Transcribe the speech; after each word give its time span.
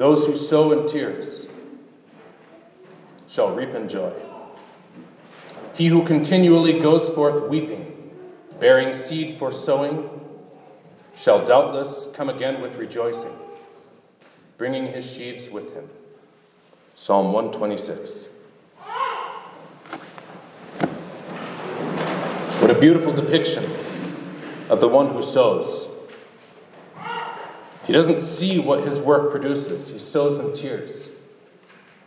Those 0.00 0.26
who 0.26 0.34
sow 0.34 0.72
in 0.72 0.86
tears 0.86 1.46
shall 3.28 3.54
reap 3.54 3.74
in 3.74 3.86
joy. 3.86 4.14
He 5.74 5.88
who 5.88 6.06
continually 6.06 6.80
goes 6.80 7.10
forth 7.10 7.46
weeping, 7.50 8.10
bearing 8.58 8.94
seed 8.94 9.38
for 9.38 9.52
sowing, 9.52 10.08
shall 11.14 11.44
doubtless 11.44 12.08
come 12.14 12.30
again 12.30 12.62
with 12.62 12.76
rejoicing, 12.76 13.36
bringing 14.56 14.86
his 14.86 15.04
sheaves 15.04 15.50
with 15.50 15.74
him. 15.74 15.90
Psalm 16.96 17.34
126. 17.34 18.30
What 22.58 22.70
a 22.70 22.80
beautiful 22.80 23.12
depiction 23.12 23.70
of 24.70 24.80
the 24.80 24.88
one 24.88 25.08
who 25.08 25.20
sows. 25.20 25.89
He 27.84 27.92
doesn't 27.92 28.20
see 28.20 28.58
what 28.58 28.84
his 28.84 29.00
work 29.00 29.30
produces, 29.30 29.88
he 29.88 29.98
sows 29.98 30.38
in 30.38 30.52
tears. 30.52 31.10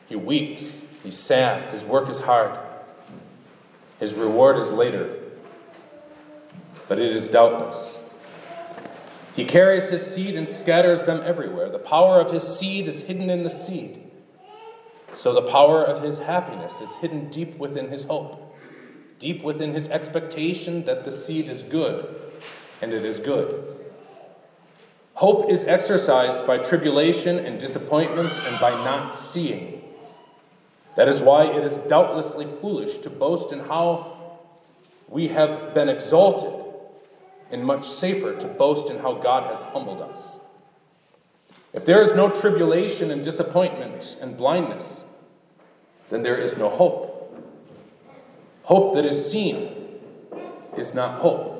He 0.08 0.16
weeps, 0.16 0.84
he's 1.04 1.18
sad, 1.18 1.74
his 1.74 1.84
work 1.84 2.10
is 2.10 2.20
hard. 2.20 2.60
His 4.00 4.14
reward 4.14 4.58
is 4.58 4.72
later, 4.72 5.18
but 6.88 7.00
it 7.00 7.12
is 7.12 7.28
doubtless. 7.28 8.00
He 9.36 9.46
carries 9.46 9.90
his 9.90 10.06
seed 10.06 10.36
and 10.36 10.48
scatters 10.48 11.04
them 11.04 11.22
everywhere. 11.24 11.70
The 11.70 11.80
power 11.80 12.20
of 12.20 12.32
his 12.32 12.44
seed 12.44 12.88
is 12.88 13.02
hidden 13.02 13.30
in 13.30 13.44
the 13.44 13.50
seed. 13.50 14.04
So 15.16 15.34
the 15.34 15.42
power 15.44 15.84
of 15.84 16.04
his 16.04 16.20
happiness 16.20 16.82
is 16.82 16.96
hidden 16.98 17.30
deep 17.30 17.58
within 17.58 17.90
his 17.90 18.04
hope, 18.04 18.56
deep 19.20 19.44
within 19.44 19.74
his 19.74 19.88
expectation 19.90 20.86
that 20.86 21.04
the 21.04 21.12
seed 21.12 21.50
is 21.50 21.64
good, 21.64 22.32
and 22.82 22.94
it 22.94 23.06
is 23.06 23.20
good. 23.20 23.73
Hope 25.16 25.50
is 25.50 25.64
exercised 25.66 26.46
by 26.48 26.58
tribulation 26.58 27.38
and 27.40 27.60
disappointment 27.60 28.38
and 28.48 28.60
by 28.60 28.72
not 28.72 29.16
seeing. 29.16 29.84
That 30.96 31.08
is 31.08 31.22
why 31.22 31.46
it 31.46 31.64
is 31.64 31.78
doubtlessly 31.78 32.48
foolish 32.62 32.98
to 33.00 33.10
boast 33.10 33.52
in 33.52 33.60
how 33.60 34.40
we 35.08 35.28
have 35.28 35.76
been 35.76 35.90
exalted, 35.90 36.60
and 37.52 37.64
much 37.64 37.88
safer 37.88 38.36
to 38.36 38.48
boast 38.48 38.90
in 38.90 38.98
how 38.98 39.14
God 39.14 39.48
has 39.48 39.62
humbled 39.62 40.02
us. 40.02 40.40
If 41.72 41.86
there 41.86 42.02
is 42.02 42.14
no 42.14 42.30
tribulation 42.30 43.12
and 43.12 43.24
disappointment 43.24 44.16
and 44.20 44.36
blindness, 44.36 45.06
then 46.10 46.24
there 46.24 46.38
is 46.38 46.58
no 46.58 46.70
hope. 46.70 47.36
Hope 48.64 48.96
that 48.96 49.06
is 49.06 49.30
seen 49.30 50.00
is 50.76 50.96
not 50.96 51.20
hope. 51.20 51.53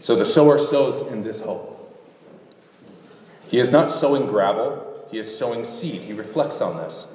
So 0.00 0.14
the 0.14 0.24
sower 0.24 0.58
sows 0.58 1.02
in 1.10 1.22
this 1.22 1.40
hope. 1.40 1.74
He 3.48 3.58
is 3.58 3.72
not 3.72 3.90
sowing 3.90 4.26
gravel, 4.26 5.06
he 5.10 5.18
is 5.18 5.38
sowing 5.38 5.64
seed. 5.64 6.02
He 6.02 6.12
reflects 6.12 6.60
on 6.60 6.76
this. 6.76 7.06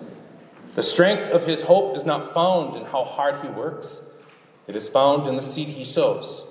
The 0.76 0.84
strength 0.84 1.30
of 1.30 1.46
his 1.46 1.62
hope 1.62 1.96
is 1.96 2.06
not 2.06 2.34
found 2.34 2.76
in 2.76 2.86
how 2.86 3.04
hard 3.04 3.42
he 3.42 3.48
works, 3.48 4.02
it 4.68 4.76
is 4.76 4.90
found 4.90 5.28
in 5.28 5.36
the 5.36 5.42
seed 5.42 5.70
he 5.70 5.86
sows. 5.86 6.46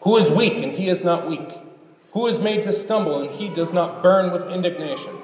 Who 0.00 0.16
is 0.16 0.30
weak 0.30 0.54
and 0.54 0.72
he 0.72 0.88
is 0.88 1.04
not 1.04 1.28
weak? 1.28 1.58
Who 2.12 2.26
is 2.26 2.38
made 2.38 2.62
to 2.64 2.72
stumble 2.72 3.20
and 3.20 3.30
he 3.30 3.48
does 3.48 3.72
not 3.72 4.02
burn 4.02 4.32
with 4.32 4.50
indignation? 4.50 5.14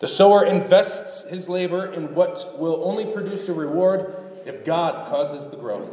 The 0.00 0.08
sower 0.08 0.44
invests 0.44 1.24
his 1.28 1.48
labor 1.48 1.92
in 1.92 2.14
what 2.14 2.58
will 2.58 2.84
only 2.84 3.06
produce 3.06 3.48
a 3.48 3.52
reward 3.52 4.14
if 4.46 4.64
God 4.64 5.08
causes 5.08 5.48
the 5.48 5.56
growth. 5.56 5.88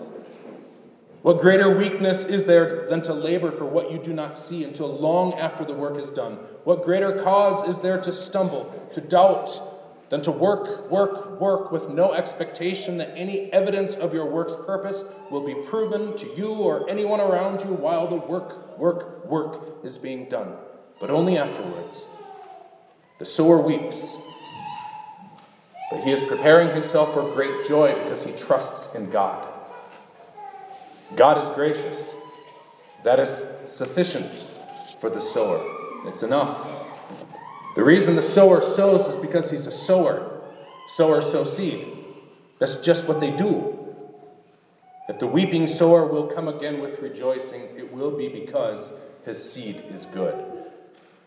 What 1.25 1.39
greater 1.39 1.75
weakness 1.75 2.23
is 2.23 2.43
there 2.43 2.87
than 2.87 3.01
to 3.01 3.13
labor 3.15 3.49
for 3.49 3.65
what 3.65 3.91
you 3.91 3.97
do 3.97 4.13
not 4.13 4.37
see 4.37 4.63
until 4.63 4.95
long 4.95 5.33
after 5.33 5.65
the 5.65 5.73
work 5.73 5.97
is 5.97 6.11
done? 6.11 6.35
What 6.65 6.83
greater 6.83 7.23
cause 7.23 7.67
is 7.67 7.81
there 7.81 7.99
to 7.99 8.11
stumble, 8.11 8.71
to 8.93 9.01
doubt, 9.01 9.59
than 10.09 10.21
to 10.21 10.29
work, 10.29 10.91
work, 10.91 11.41
work 11.41 11.71
with 11.71 11.89
no 11.89 12.13
expectation 12.13 12.99
that 12.99 13.11
any 13.15 13.51
evidence 13.51 13.95
of 13.95 14.13
your 14.13 14.27
work's 14.27 14.55
purpose 14.67 15.03
will 15.31 15.43
be 15.43 15.55
proven 15.67 16.15
to 16.15 16.27
you 16.35 16.49
or 16.49 16.87
anyone 16.87 17.19
around 17.19 17.61
you 17.61 17.73
while 17.73 18.07
the 18.07 18.17
work, 18.17 18.77
work, 18.77 19.25
work 19.25 19.83
is 19.83 19.97
being 19.97 20.29
done, 20.29 20.53
but 20.99 21.09
only 21.09 21.39
afterwards? 21.39 22.05
The 23.17 23.25
sower 23.25 23.57
weeps, 23.57 24.15
but 25.89 26.01
he 26.03 26.11
is 26.11 26.21
preparing 26.21 26.75
himself 26.75 27.15
for 27.15 27.33
great 27.33 27.65
joy 27.67 27.95
because 28.03 28.23
he 28.23 28.31
trusts 28.33 28.93
in 28.93 29.09
God. 29.09 29.54
God 31.15 31.41
is 31.41 31.49
gracious. 31.51 32.13
That 33.03 33.19
is 33.19 33.47
sufficient 33.67 34.45
for 34.99 35.09
the 35.09 35.21
sower. 35.21 35.63
It's 36.05 36.23
enough. 36.23 36.67
The 37.75 37.83
reason 37.83 38.15
the 38.15 38.21
sower 38.21 38.61
sows 38.61 39.07
is 39.07 39.15
because 39.15 39.51
he's 39.51 39.67
a 39.67 39.71
sower. 39.71 40.41
Sowers 40.95 41.31
sow 41.31 41.43
seed. 41.43 41.87
That's 42.59 42.77
just 42.77 43.07
what 43.07 43.19
they 43.19 43.31
do. 43.31 43.75
If 45.07 45.19
the 45.19 45.27
weeping 45.27 45.67
sower 45.67 46.07
will 46.07 46.27
come 46.27 46.47
again 46.47 46.81
with 46.81 46.99
rejoicing, 46.99 47.61
it 47.77 47.93
will 47.93 48.11
be 48.11 48.27
because 48.27 48.91
his 49.23 49.51
seed 49.51 49.83
is 49.91 50.05
good. 50.05 50.45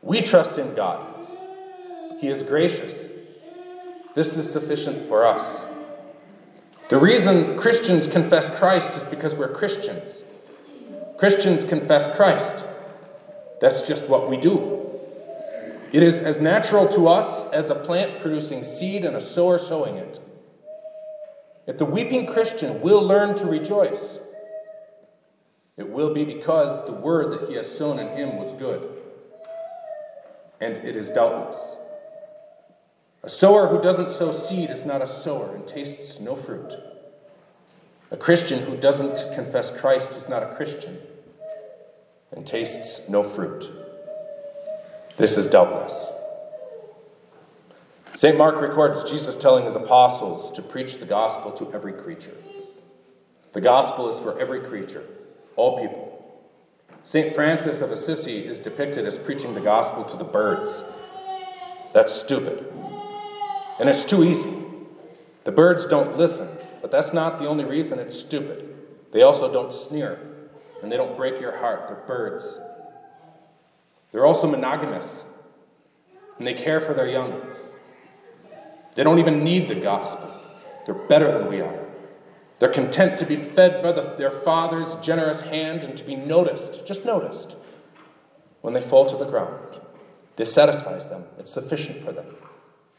We 0.02 0.22
trust 0.22 0.58
in 0.58 0.74
God. 0.74 1.06
He 2.18 2.28
is 2.28 2.42
gracious. 2.42 3.08
This 4.14 4.36
is 4.36 4.50
sufficient 4.50 5.06
for 5.08 5.24
us. 5.24 5.64
The 6.88 6.98
reason 6.98 7.58
Christians 7.58 8.06
confess 8.06 8.48
Christ 8.58 8.96
is 8.96 9.04
because 9.04 9.34
we're 9.34 9.52
Christians. 9.52 10.24
Christians 11.18 11.62
confess 11.62 12.14
Christ. 12.16 12.64
That's 13.60 13.82
just 13.82 14.08
what 14.08 14.30
we 14.30 14.38
do. 14.38 14.88
It 15.92 16.02
is 16.02 16.18
as 16.18 16.40
natural 16.40 16.88
to 16.88 17.08
us 17.08 17.44
as 17.50 17.68
a 17.68 17.74
plant 17.74 18.20
producing 18.20 18.64
seed 18.64 19.04
and 19.04 19.16
a 19.16 19.20
sower 19.20 19.58
sowing 19.58 19.96
it. 19.96 20.18
If 21.66 21.76
the 21.76 21.84
weeping 21.84 22.26
Christian 22.26 22.80
will 22.80 23.02
learn 23.02 23.34
to 23.36 23.46
rejoice, 23.46 24.18
it 25.76 25.90
will 25.90 26.14
be 26.14 26.24
because 26.24 26.86
the 26.86 26.92
word 26.92 27.32
that 27.32 27.50
he 27.50 27.56
has 27.56 27.70
sown 27.70 27.98
in 27.98 28.16
him 28.16 28.38
was 28.38 28.54
good. 28.54 28.96
And 30.60 30.78
it 30.78 30.96
is 30.96 31.10
doubtless. 31.10 31.76
A 33.22 33.28
sower 33.28 33.68
who 33.68 33.82
doesn't 33.82 34.10
sow 34.10 34.32
seed 34.32 34.70
is 34.70 34.84
not 34.84 35.02
a 35.02 35.06
sower 35.06 35.54
and 35.54 35.66
tastes 35.66 36.20
no 36.20 36.36
fruit. 36.36 36.76
A 38.10 38.16
Christian 38.16 38.60
who 38.60 38.76
doesn't 38.76 39.34
confess 39.34 39.70
Christ 39.70 40.12
is 40.12 40.28
not 40.28 40.42
a 40.42 40.54
Christian 40.54 40.98
and 42.32 42.46
tastes 42.46 43.00
no 43.08 43.22
fruit. 43.22 43.70
This 45.16 45.36
is 45.36 45.46
doubtless. 45.46 46.10
St. 48.14 48.36
Mark 48.36 48.60
records 48.60 49.08
Jesus 49.08 49.36
telling 49.36 49.64
his 49.64 49.74
apostles 49.74 50.50
to 50.52 50.62
preach 50.62 50.98
the 50.98 51.06
gospel 51.06 51.50
to 51.52 51.72
every 51.72 51.92
creature. 51.92 52.36
The 53.52 53.60
gospel 53.60 54.08
is 54.08 54.18
for 54.18 54.38
every 54.40 54.60
creature, 54.60 55.04
all 55.56 55.80
people. 55.80 56.14
St. 57.04 57.34
Francis 57.34 57.80
of 57.80 57.90
Assisi 57.90 58.46
is 58.46 58.58
depicted 58.58 59.06
as 59.06 59.18
preaching 59.18 59.54
the 59.54 59.60
gospel 59.60 60.04
to 60.04 60.16
the 60.16 60.24
birds. 60.24 60.84
That's 61.92 62.12
stupid. 62.12 62.72
And 63.78 63.88
it's 63.88 64.04
too 64.04 64.24
easy. 64.24 64.52
The 65.44 65.52
birds 65.52 65.86
don't 65.86 66.16
listen, 66.16 66.48
but 66.82 66.90
that's 66.90 67.12
not 67.12 67.38
the 67.38 67.46
only 67.46 67.64
reason 67.64 67.98
it's 67.98 68.18
stupid. 68.18 68.74
They 69.12 69.22
also 69.22 69.52
don't 69.52 69.72
sneer, 69.72 70.18
and 70.82 70.92
they 70.92 70.96
don't 70.96 71.16
break 71.16 71.40
your 71.40 71.58
heart. 71.58 71.88
They're 71.88 71.96
birds. 72.06 72.60
They're 74.12 74.26
also 74.26 74.46
monogamous, 74.46 75.24
and 76.38 76.46
they 76.46 76.54
care 76.54 76.80
for 76.80 76.94
their 76.94 77.06
young. 77.06 77.40
They 78.94 79.04
don't 79.04 79.18
even 79.18 79.44
need 79.44 79.68
the 79.68 79.74
gospel, 79.76 80.34
they're 80.84 80.94
better 80.94 81.38
than 81.38 81.48
we 81.48 81.60
are. 81.60 81.84
They're 82.58 82.68
content 82.68 83.18
to 83.18 83.24
be 83.24 83.36
fed 83.36 83.82
by 83.82 83.92
the, 83.92 84.14
their 84.16 84.32
father's 84.32 84.96
generous 84.96 85.42
hand 85.42 85.84
and 85.84 85.96
to 85.96 86.02
be 86.02 86.16
noticed, 86.16 86.84
just 86.84 87.04
noticed, 87.04 87.56
when 88.62 88.74
they 88.74 88.82
fall 88.82 89.06
to 89.06 89.16
the 89.16 89.30
ground. 89.30 89.80
This 90.34 90.52
satisfies 90.52 91.08
them, 91.08 91.24
it's 91.38 91.52
sufficient 91.52 92.02
for 92.02 92.10
them. 92.10 92.34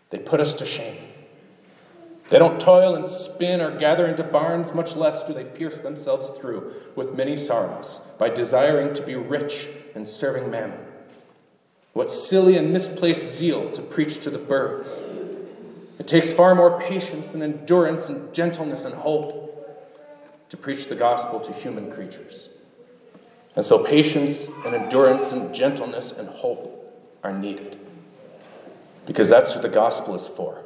They 0.10 0.18
put 0.20 0.40
us 0.40 0.54
to 0.56 0.66
shame. 0.66 0.98
They 2.30 2.38
don't 2.38 2.60
toil 2.60 2.96
and 2.96 3.08
spin 3.08 3.60
or 3.60 3.76
gather 3.78 4.06
into 4.06 4.24
barns, 4.24 4.74
much 4.74 4.96
less 4.96 5.24
do 5.24 5.34
they 5.34 5.44
pierce 5.44 5.80
themselves 5.80 6.30
through 6.30 6.74
with 6.96 7.16
many 7.16 7.36
sorrows 7.36 8.00
by 8.20 8.30
desiring 8.30 8.94
to 8.94 9.02
be 9.02 9.16
rich 9.16 9.68
and 9.96 10.08
serving 10.08 10.52
mammon. 10.52 10.80
What 11.94 12.12
silly 12.12 12.56
and 12.56 12.72
misplaced 12.72 13.36
zeal 13.36 13.72
to 13.72 13.82
preach 13.82 14.20
to 14.20 14.30
the 14.30 14.38
birds. 14.38 15.02
It 15.98 16.08
takes 16.08 16.32
far 16.32 16.54
more 16.54 16.80
patience 16.80 17.34
and 17.34 17.42
endurance 17.42 18.10
and 18.10 18.32
gentleness 18.34 18.86
and 18.86 18.94
hope 18.94 19.48
to 20.50 20.58
preach 20.58 20.88
the 20.88 20.96
gospel 20.96 21.40
to 21.40 21.52
human 21.52 21.92
creatures. 21.92 22.50
And 23.56 23.66
so 23.66 23.80
patience 23.80 24.48
and 24.66 24.76
endurance 24.76 25.32
and 25.32 25.54
gentleness 25.54 26.12
and 26.12 26.30
hope 26.30 26.94
are 27.24 27.38
needed 27.38 27.80
because 29.10 29.28
that's 29.28 29.56
what 29.56 29.64
the 29.64 29.70
gospel 29.70 30.14
is 30.14 30.28
for. 30.28 30.64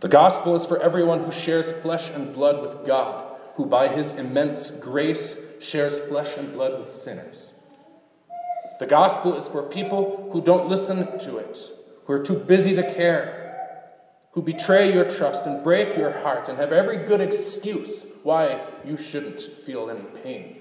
The 0.00 0.08
gospel 0.08 0.56
is 0.56 0.66
for 0.66 0.82
everyone 0.82 1.22
who 1.22 1.30
shares 1.30 1.70
flesh 1.70 2.10
and 2.10 2.34
blood 2.34 2.60
with 2.60 2.84
God, 2.84 3.36
who 3.54 3.66
by 3.66 3.86
his 3.86 4.10
immense 4.10 4.68
grace 4.68 5.38
shares 5.60 6.00
flesh 6.00 6.36
and 6.36 6.52
blood 6.52 6.80
with 6.80 6.92
sinners. 6.92 7.54
The 8.80 8.86
gospel 8.86 9.36
is 9.36 9.46
for 9.46 9.62
people 9.62 10.28
who 10.32 10.40
don't 10.40 10.68
listen 10.68 11.20
to 11.20 11.36
it, 11.36 11.70
who 12.06 12.14
are 12.14 12.24
too 12.24 12.40
busy 12.40 12.74
to 12.74 12.94
care, 12.94 13.78
who 14.32 14.42
betray 14.42 14.92
your 14.92 15.08
trust 15.08 15.46
and 15.46 15.62
break 15.62 15.96
your 15.96 16.10
heart 16.10 16.48
and 16.48 16.58
have 16.58 16.72
every 16.72 16.96
good 16.96 17.20
excuse 17.20 18.06
why 18.24 18.60
you 18.84 18.96
shouldn't 18.96 19.40
feel 19.40 19.88
any 19.88 20.02
pain, 20.24 20.56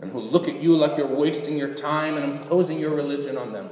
and 0.00 0.10
who 0.10 0.18
look 0.18 0.48
at 0.48 0.60
you 0.60 0.76
like 0.76 0.98
you're 0.98 1.06
wasting 1.06 1.56
your 1.56 1.74
time 1.74 2.16
and 2.16 2.40
imposing 2.40 2.80
your 2.80 2.90
religion 2.90 3.38
on 3.38 3.52
them 3.52 3.70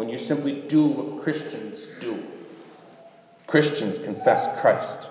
when 0.00 0.08
you 0.08 0.16
simply 0.16 0.62
do 0.62 0.86
what 0.86 1.22
Christians 1.22 1.90
do. 2.00 2.24
Christians 3.46 3.98
confess 3.98 4.48
Christ. 4.58 5.10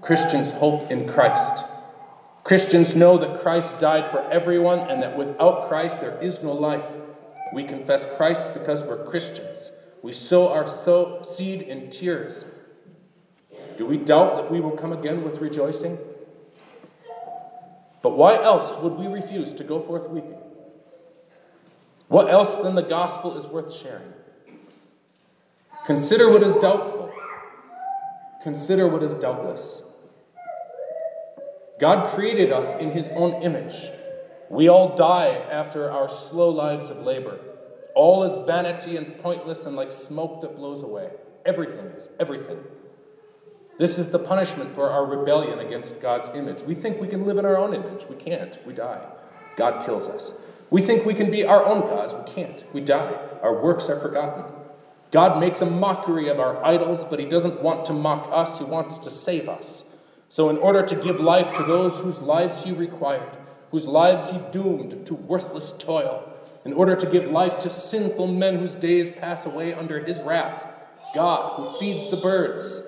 Christians 0.00 0.52
hope 0.52 0.90
in 0.90 1.06
Christ. 1.06 1.66
Christians 2.44 2.94
know 2.94 3.18
that 3.18 3.40
Christ 3.40 3.78
died 3.78 4.10
for 4.10 4.22
everyone 4.30 4.78
and 4.78 5.02
that 5.02 5.18
without 5.18 5.68
Christ 5.68 6.00
there 6.00 6.18
is 6.22 6.42
no 6.42 6.54
life. 6.54 6.86
We 7.52 7.62
confess 7.62 8.06
Christ 8.16 8.46
because 8.54 8.82
we're 8.84 9.04
Christians. 9.04 9.70
We 10.00 10.14
sow 10.14 10.48
our 10.48 10.66
sow 10.66 11.20
seed 11.20 11.60
in 11.60 11.90
tears. 11.90 12.46
Do 13.76 13.84
we 13.84 13.98
doubt 13.98 14.36
that 14.36 14.50
we 14.50 14.62
will 14.62 14.78
come 14.78 14.94
again 14.94 15.22
with 15.22 15.42
rejoicing? 15.42 15.98
But 18.00 18.16
why 18.16 18.42
else 18.42 18.82
would 18.82 18.94
we 18.94 19.08
refuse 19.08 19.52
to 19.52 19.62
go 19.62 19.78
forth 19.78 20.08
weeping? 20.08 20.38
What 22.08 22.30
else 22.30 22.56
than 22.56 22.74
the 22.74 22.82
gospel 22.82 23.36
is 23.36 23.46
worth 23.46 23.74
sharing? 23.74 24.12
Consider 25.86 26.30
what 26.30 26.42
is 26.42 26.54
doubtful. 26.56 27.12
Consider 28.42 28.88
what 28.88 29.02
is 29.02 29.14
doubtless. 29.14 29.82
God 31.80 32.08
created 32.08 32.50
us 32.50 32.72
in 32.80 32.90
His 32.90 33.08
own 33.08 33.42
image. 33.42 33.90
We 34.50 34.68
all 34.68 34.96
die 34.96 35.28
after 35.28 35.90
our 35.90 36.08
slow 36.08 36.48
lives 36.48 36.90
of 36.90 36.98
labor. 36.98 37.38
All 37.94 38.24
is 38.24 38.46
vanity 38.46 38.96
and 38.96 39.18
pointless 39.18 39.66
and 39.66 39.76
like 39.76 39.92
smoke 39.92 40.40
that 40.40 40.56
blows 40.56 40.82
away. 40.82 41.10
Everything 41.44 41.86
is, 41.96 42.08
everything. 42.18 42.58
This 43.78 43.98
is 43.98 44.10
the 44.10 44.18
punishment 44.18 44.74
for 44.74 44.90
our 44.90 45.06
rebellion 45.06 45.60
against 45.60 46.00
God's 46.00 46.28
image. 46.34 46.62
We 46.62 46.74
think 46.74 47.00
we 47.00 47.06
can 47.08 47.24
live 47.24 47.38
in 47.38 47.44
our 47.44 47.56
own 47.56 47.74
image. 47.74 48.06
We 48.06 48.16
can't. 48.16 48.58
We 48.66 48.72
die. 48.72 49.06
God 49.56 49.84
kills 49.86 50.08
us. 50.08 50.32
We 50.70 50.82
think 50.82 51.04
we 51.04 51.14
can 51.14 51.30
be 51.30 51.44
our 51.44 51.64
own 51.64 51.80
gods. 51.80 52.14
We 52.14 52.32
can't. 52.32 52.64
We 52.72 52.80
die. 52.80 53.18
Our 53.42 53.62
works 53.62 53.88
are 53.88 53.98
forgotten. 53.98 54.44
God 55.10 55.40
makes 55.40 55.62
a 55.62 55.66
mockery 55.66 56.28
of 56.28 56.38
our 56.38 56.62
idols, 56.64 57.04
but 57.04 57.18
He 57.18 57.26
doesn't 57.26 57.62
want 57.62 57.84
to 57.86 57.92
mock 57.94 58.28
us. 58.30 58.58
He 58.58 58.64
wants 58.64 58.98
to 59.00 59.10
save 59.10 59.48
us. 59.48 59.84
So, 60.28 60.50
in 60.50 60.58
order 60.58 60.84
to 60.84 60.94
give 60.94 61.20
life 61.20 61.56
to 61.56 61.62
those 61.62 61.98
whose 62.00 62.20
lives 62.20 62.62
he 62.62 62.72
required, 62.72 63.38
whose 63.70 63.86
lives 63.86 64.28
he 64.28 64.38
doomed 64.52 65.06
to 65.06 65.14
worthless 65.14 65.72
toil, 65.72 66.30
in 66.66 66.74
order 66.74 66.94
to 66.94 67.06
give 67.06 67.30
life 67.30 67.58
to 67.60 67.70
sinful 67.70 68.26
men 68.26 68.58
whose 68.58 68.74
days 68.74 69.10
pass 69.10 69.46
away 69.46 69.72
under 69.72 70.04
his 70.04 70.18
wrath, 70.22 70.66
God, 71.14 71.56
who 71.56 71.78
feeds 71.78 72.10
the 72.10 72.18
birds, 72.18 72.82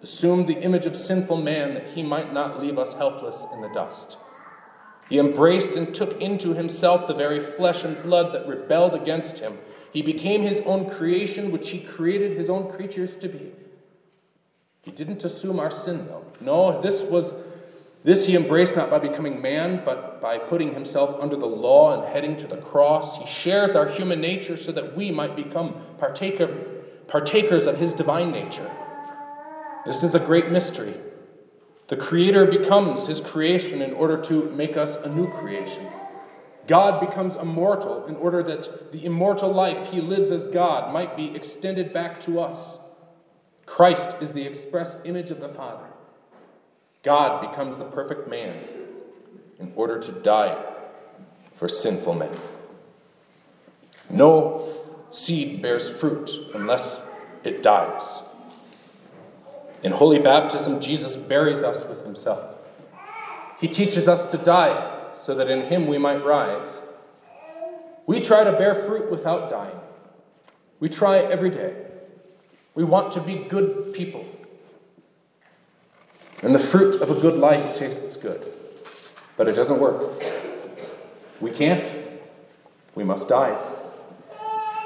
assumed 0.00 0.46
the 0.46 0.60
image 0.60 0.86
of 0.86 0.96
sinful 0.96 1.38
man 1.38 1.74
that 1.74 1.88
he 1.88 2.04
might 2.04 2.32
not 2.32 2.62
leave 2.62 2.78
us 2.78 2.92
helpless 2.92 3.46
in 3.52 3.60
the 3.60 3.70
dust. 3.70 4.16
He 5.08 5.18
embraced 5.18 5.76
and 5.76 5.94
took 5.94 6.20
into 6.20 6.54
himself 6.54 7.06
the 7.06 7.14
very 7.14 7.40
flesh 7.40 7.84
and 7.84 8.02
blood 8.02 8.32
that 8.32 8.48
rebelled 8.48 8.94
against 8.94 9.38
him. 9.38 9.58
He 9.92 10.02
became 10.02 10.42
his 10.42 10.60
own 10.64 10.90
creation, 10.90 11.52
which 11.52 11.70
he 11.70 11.80
created 11.80 12.36
his 12.36 12.48
own 12.48 12.70
creatures 12.70 13.16
to 13.16 13.28
be. 13.28 13.52
He 14.82 14.90
didn't 14.90 15.24
assume 15.24 15.60
our 15.60 15.70
sin, 15.70 16.06
though. 16.06 16.24
No, 16.40 16.80
this 16.80 17.02
was 17.02 17.34
this 18.04 18.26
he 18.26 18.36
embraced 18.36 18.76
not 18.76 18.90
by 18.90 18.98
becoming 18.98 19.40
man, 19.40 19.80
but 19.82 20.20
by 20.20 20.36
putting 20.36 20.74
himself 20.74 21.18
under 21.22 21.36
the 21.36 21.46
law 21.46 21.98
and 21.98 22.12
heading 22.12 22.36
to 22.36 22.46
the 22.46 22.58
cross. 22.58 23.16
He 23.16 23.26
shares 23.26 23.74
our 23.74 23.88
human 23.88 24.20
nature 24.20 24.58
so 24.58 24.72
that 24.72 24.94
we 24.94 25.10
might 25.10 25.34
become 25.34 25.74
partaker, 25.98 26.48
partakers 27.08 27.66
of 27.66 27.78
his 27.78 27.94
divine 27.94 28.30
nature. 28.30 28.70
This 29.86 30.02
is 30.02 30.14
a 30.14 30.20
great 30.20 30.50
mystery. 30.50 30.94
The 31.88 31.96
Creator 31.96 32.46
becomes 32.46 33.06
his 33.06 33.20
creation 33.20 33.82
in 33.82 33.92
order 33.92 34.20
to 34.22 34.50
make 34.50 34.76
us 34.76 34.96
a 34.96 35.08
new 35.08 35.30
creation. 35.30 35.86
God 36.66 37.06
becomes 37.06 37.36
immortal 37.36 38.06
in 38.06 38.16
order 38.16 38.42
that 38.42 38.90
the 38.90 39.04
immortal 39.04 39.52
life 39.52 39.88
he 39.88 40.00
lives 40.00 40.30
as 40.30 40.46
God 40.46 40.92
might 40.92 41.14
be 41.14 41.34
extended 41.34 41.92
back 41.92 42.20
to 42.20 42.40
us. 42.40 42.78
Christ 43.66 44.16
is 44.22 44.32
the 44.32 44.46
express 44.46 44.96
image 45.04 45.30
of 45.30 45.40
the 45.40 45.48
Father. 45.48 45.86
God 47.02 47.50
becomes 47.50 47.76
the 47.76 47.84
perfect 47.84 48.28
man 48.28 48.64
in 49.58 49.72
order 49.76 49.98
to 49.98 50.12
die 50.12 50.56
for 51.56 51.68
sinful 51.68 52.14
men. 52.14 52.34
No 54.08 54.66
seed 55.10 55.60
bears 55.60 55.88
fruit 55.88 56.30
unless 56.54 57.02
it 57.42 57.62
dies. 57.62 58.22
In 59.84 59.92
holy 59.92 60.18
baptism, 60.18 60.80
Jesus 60.80 61.14
buries 61.14 61.62
us 61.62 61.84
with 61.84 62.04
himself. 62.04 62.56
He 63.60 63.68
teaches 63.68 64.08
us 64.08 64.24
to 64.32 64.38
die 64.38 65.10
so 65.12 65.34
that 65.34 65.50
in 65.50 65.66
him 65.66 65.86
we 65.86 65.98
might 65.98 66.24
rise. 66.24 66.82
We 68.06 68.18
try 68.18 68.44
to 68.44 68.52
bear 68.52 68.74
fruit 68.74 69.10
without 69.10 69.50
dying. 69.50 69.76
We 70.80 70.88
try 70.88 71.18
every 71.18 71.50
day. 71.50 71.76
We 72.74 72.82
want 72.82 73.12
to 73.12 73.20
be 73.20 73.34
good 73.36 73.92
people. 73.92 74.24
And 76.42 76.54
the 76.54 76.58
fruit 76.58 77.00
of 77.00 77.10
a 77.10 77.14
good 77.14 77.36
life 77.36 77.74
tastes 77.76 78.16
good, 78.16 78.52
but 79.36 79.48
it 79.48 79.52
doesn't 79.52 79.78
work. 79.78 80.22
We 81.40 81.50
can't. 81.50 81.90
We 82.94 83.04
must 83.04 83.28
die. 83.28 83.56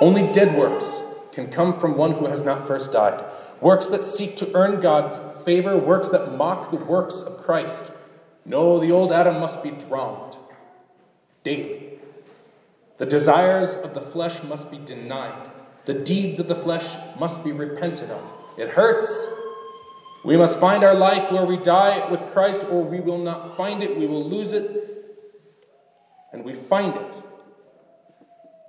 Only 0.00 0.32
dead 0.32 0.56
works 0.56 1.02
can 1.32 1.50
come 1.50 1.78
from 1.78 1.96
one 1.96 2.12
who 2.12 2.26
has 2.26 2.42
not 2.42 2.66
first 2.66 2.92
died. 2.92 3.24
Works 3.60 3.88
that 3.88 4.04
seek 4.04 4.36
to 4.36 4.54
earn 4.54 4.80
God's 4.80 5.18
favor, 5.44 5.76
works 5.76 6.08
that 6.10 6.36
mock 6.36 6.70
the 6.70 6.76
works 6.76 7.22
of 7.22 7.38
Christ. 7.38 7.92
No, 8.44 8.78
the 8.78 8.92
old 8.92 9.12
Adam 9.12 9.40
must 9.40 9.62
be 9.62 9.70
drowned 9.70 10.36
daily. 11.44 11.98
The 12.98 13.06
desires 13.06 13.74
of 13.74 13.94
the 13.94 14.00
flesh 14.00 14.42
must 14.42 14.70
be 14.70 14.78
denied. 14.78 15.50
The 15.86 15.94
deeds 15.94 16.38
of 16.38 16.48
the 16.48 16.54
flesh 16.54 16.96
must 17.18 17.42
be 17.42 17.52
repented 17.52 18.10
of. 18.10 18.22
It 18.56 18.70
hurts. 18.70 19.28
We 20.24 20.36
must 20.36 20.58
find 20.58 20.84
our 20.84 20.94
life 20.94 21.30
where 21.30 21.44
we 21.44 21.56
die 21.56 22.10
with 22.10 22.20
Christ, 22.32 22.64
or 22.70 22.82
we 22.82 23.00
will 23.00 23.18
not 23.18 23.56
find 23.56 23.82
it. 23.82 23.96
We 23.96 24.06
will 24.06 24.28
lose 24.28 24.52
it. 24.52 24.84
And 26.32 26.44
we 26.44 26.54
find 26.54 26.94
it. 26.94 27.22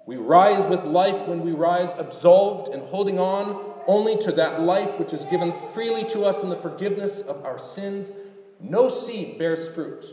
We 0.06 0.18
rise 0.18 0.66
with 0.66 0.84
life 0.86 1.28
when 1.28 1.42
we 1.42 1.52
rise 1.52 1.94
absolved 1.98 2.74
and 2.74 2.84
holding 2.84 3.20
on 3.20 3.69
only 3.90 4.16
to 4.16 4.32
that 4.32 4.62
life 4.62 5.00
which 5.00 5.14
is 5.14 5.26
given 5.26 5.52
freely 5.74 6.06
to 6.06 6.24
us 6.24 6.44
in 6.44 6.50
the 6.50 6.56
forgiveness 6.56 7.22
of 7.22 7.44
our 7.44 7.58
sins. 7.58 8.14
No 8.60 8.88
seed 8.88 9.40
bears 9.40 9.68
fruit 9.68 10.06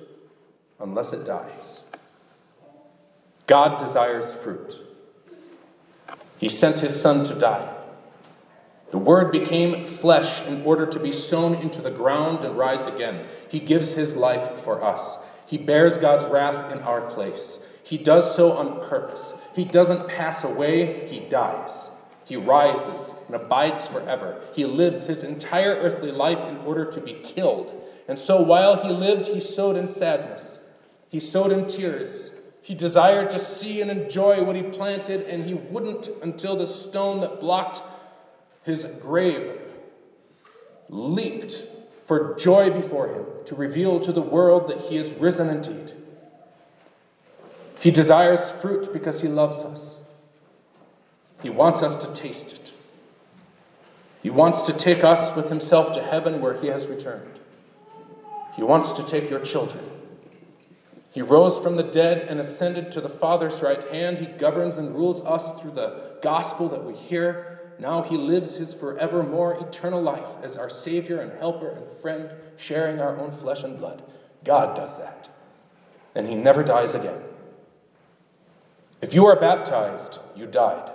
unless 0.80 1.12
it 1.12 1.26
dies. 1.26 1.85
God 3.47 3.78
desires 3.78 4.33
fruit. 4.33 4.80
He 6.38 6.49
sent 6.49 6.80
his 6.80 6.99
son 6.99 7.23
to 7.25 7.35
die. 7.35 7.75
The 8.92 8.99
word 8.99 9.30
became 9.30 9.85
flesh 9.85 10.40
in 10.47 10.62
order 10.62 10.87
to 10.87 10.99
be 10.99 11.12
sown 11.12 11.54
into 11.54 11.83
the 11.83 11.90
ground 11.90 12.47
and 12.47 12.56
rise 12.56 12.87
again. 12.87 13.26
He 13.50 13.61
gives 13.61 13.92
his 13.92 14.16
life 14.16 14.62
for 14.62 14.83
us. 14.83 15.18
He 15.45 15.59
bears 15.59 15.99
God's 15.99 16.25
wrath 16.25 16.73
in 16.73 16.78
our 16.78 17.02
place. 17.02 17.59
He 17.83 17.99
does 17.99 18.35
so 18.35 18.52
on 18.52 18.88
purpose. 18.88 19.35
He 19.54 19.66
doesn't 19.66 20.09
pass 20.09 20.45
away, 20.45 21.06
he 21.09 21.21
dies. 21.21 21.90
He 22.26 22.37
rises 22.37 23.14
and 23.28 23.37
abides 23.37 23.87
forever. 23.87 24.40
He 24.52 24.64
lives 24.64 25.06
his 25.06 25.23
entire 25.23 25.76
earthly 25.76 26.11
life 26.11 26.45
in 26.45 26.56
order 26.59 26.85
to 26.85 27.00
be 27.00 27.14
killed. 27.23 27.73
And 28.09 28.18
so 28.18 28.42
while 28.42 28.83
he 28.83 28.92
lived, 28.92 29.28
he 29.28 29.38
sowed 29.38 29.76
in 29.76 29.87
sadness, 29.87 30.59
he 31.09 31.21
sowed 31.21 31.52
in 31.52 31.66
tears, 31.66 32.33
he 32.62 32.75
desired 32.75 33.30
to 33.30 33.38
see 33.38 33.80
and 33.80 33.92
enjoy 33.92 34.42
what 34.42 34.56
he 34.56 34.62
planted, 34.64 35.21
and 35.28 35.47
he 35.47 35.54
wouldn't 35.54 36.09
until 36.21 36.56
the 36.56 36.66
stone 36.66 37.21
that 37.21 37.38
blocked 37.38 37.80
his 38.64 38.85
grave 39.00 39.52
leaped 40.88 41.64
for 42.06 42.35
joy 42.35 42.71
before 42.71 43.06
him 43.06 43.25
to 43.45 43.54
reveal 43.54 44.00
to 44.00 44.12
the 44.12 44.21
world 44.21 44.66
that 44.66 44.80
he 44.80 44.97
is 44.97 45.14
risen 45.14 45.49
indeed. 45.49 45.92
He 47.78 47.92
desires 47.92 48.50
fruit 48.50 48.92
because 48.92 49.21
he 49.21 49.28
loves 49.28 49.62
us. 49.64 50.00
He 51.43 51.50
wants 51.50 51.83
us 51.83 51.97
to 51.97 52.12
taste 52.12 52.52
it. 52.52 52.73
He 54.23 54.31
wants 54.31 54.62
to 54.62 54.73
take 54.73 55.05
us 55.05 55.35
with 55.37 55.49
himself 55.49 55.93
to 55.93 56.02
heaven 56.02 56.40
where 56.40 56.55
he 56.61 56.69
has 56.69 56.87
returned. 56.87 57.38
He 58.57 58.62
wants 58.62 58.93
to 58.93 59.05
take 59.05 59.31
your 59.31 59.40
children. 59.40 59.85
He 61.12 61.23
rose 61.23 61.59
from 61.59 61.76
the 61.76 61.83
dead 61.83 62.26
and 62.28 62.40
ascended 62.40 62.90
to 62.93 63.00
the 63.00 63.09
Father's 63.09 63.62
right 63.62 63.83
hand. 63.93 64.19
He 64.19 64.26
governs 64.26 64.78
and 64.78 64.95
rules 64.95 65.23
us 65.23 65.52
through 65.61 65.73
the 65.73 66.16
gospel 66.23 66.69
that 66.71 66.85
we 66.85 66.95
hear. 66.95 67.61
Now 67.78 68.02
he 68.02 68.16
lives 68.16 68.55
his 68.55 68.75
forevermore 68.75 69.55
eternal 69.61 70.02
life 70.02 70.28
as 70.43 70.57
our 70.57 70.69
Savior 70.71 71.21
and 71.21 71.33
helper 71.38 71.71
and 71.71 71.87
friend, 72.02 72.31
sharing 72.57 73.00
our 73.00 73.19
own 73.19 73.31
flesh 73.31 73.62
and 73.62 73.78
blood. 73.78 74.02
God 74.45 74.75
does 74.75 74.99
that. 74.99 75.28
And 76.14 76.26
he 76.26 76.35
never 76.35 76.62
dies 76.62 76.95
again. 76.95 77.21
If 79.00 79.14
you 79.14 79.26
are 79.26 79.38
baptized, 79.38 80.19
you 80.35 80.47
died. 80.47 80.90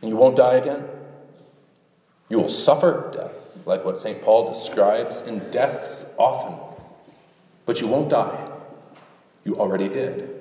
And 0.00 0.10
you 0.10 0.16
won't 0.16 0.36
die 0.36 0.54
again. 0.54 0.84
You 2.28 2.38
will 2.38 2.48
suffer 2.48 3.10
death, 3.14 3.32
like 3.64 3.84
what 3.84 3.98
St. 3.98 4.20
Paul 4.22 4.48
describes 4.48 5.20
in 5.20 5.50
deaths 5.50 6.06
often. 6.18 6.58
But 7.64 7.80
you 7.80 7.86
won't 7.86 8.10
die. 8.10 8.50
You 9.44 9.56
already 9.56 9.88
did. 9.88 10.36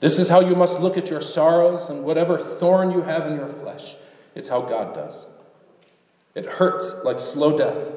This 0.00 0.18
is 0.18 0.28
how 0.28 0.40
you 0.40 0.54
must 0.54 0.78
look 0.78 0.96
at 0.96 1.10
your 1.10 1.20
sorrows 1.20 1.88
and 1.88 2.04
whatever 2.04 2.38
thorn 2.38 2.92
you 2.92 3.02
have 3.02 3.26
in 3.26 3.36
your 3.36 3.48
flesh. 3.48 3.96
It's 4.34 4.48
how 4.48 4.60
God 4.60 4.94
does. 4.94 5.26
It 6.34 6.46
hurts 6.46 6.94
like 7.04 7.18
slow 7.18 7.56
death, 7.56 7.90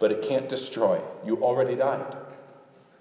but 0.00 0.10
it 0.10 0.22
can't 0.22 0.48
destroy. 0.48 1.00
You 1.24 1.42
already 1.42 1.76
died. 1.76 2.16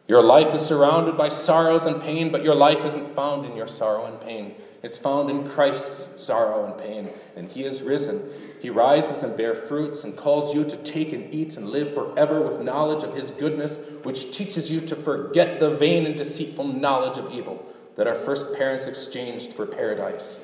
Your 0.07 0.21
life 0.21 0.53
is 0.53 0.61
surrounded 0.61 1.17
by 1.17 1.29
sorrows 1.29 1.85
and 1.85 2.01
pain, 2.01 2.29
but 2.31 2.43
your 2.43 2.55
life 2.55 2.83
isn't 2.83 3.15
found 3.15 3.45
in 3.45 3.55
your 3.55 3.69
sorrow 3.69 4.05
and 4.05 4.19
pain. 4.19 4.55
It's 4.81 4.97
found 4.97 5.29
in 5.29 5.47
Christ's 5.47 6.21
sorrow 6.21 6.65
and 6.65 6.77
pain, 6.77 7.09
and 7.37 7.49
He 7.49 7.63
is 7.63 7.81
risen. 7.81 8.29
He 8.59 8.69
rises 8.69 9.23
and 9.23 9.37
bears 9.37 9.65
fruits 9.69 10.03
and 10.03 10.17
calls 10.17 10.53
you 10.53 10.65
to 10.65 10.75
take 10.77 11.13
and 11.13 11.33
eat 11.33 11.55
and 11.55 11.69
live 11.69 11.93
forever 11.93 12.41
with 12.41 12.61
knowledge 12.61 13.03
of 13.03 13.15
His 13.15 13.31
goodness, 13.31 13.79
which 14.03 14.35
teaches 14.35 14.69
you 14.69 14.81
to 14.81 14.95
forget 14.95 15.59
the 15.59 15.69
vain 15.69 16.05
and 16.05 16.17
deceitful 16.17 16.67
knowledge 16.67 17.17
of 17.17 17.31
evil 17.31 17.65
that 17.95 18.07
our 18.07 18.15
first 18.15 18.53
parents 18.53 18.85
exchanged 18.85 19.53
for 19.53 19.65
paradise 19.65 20.37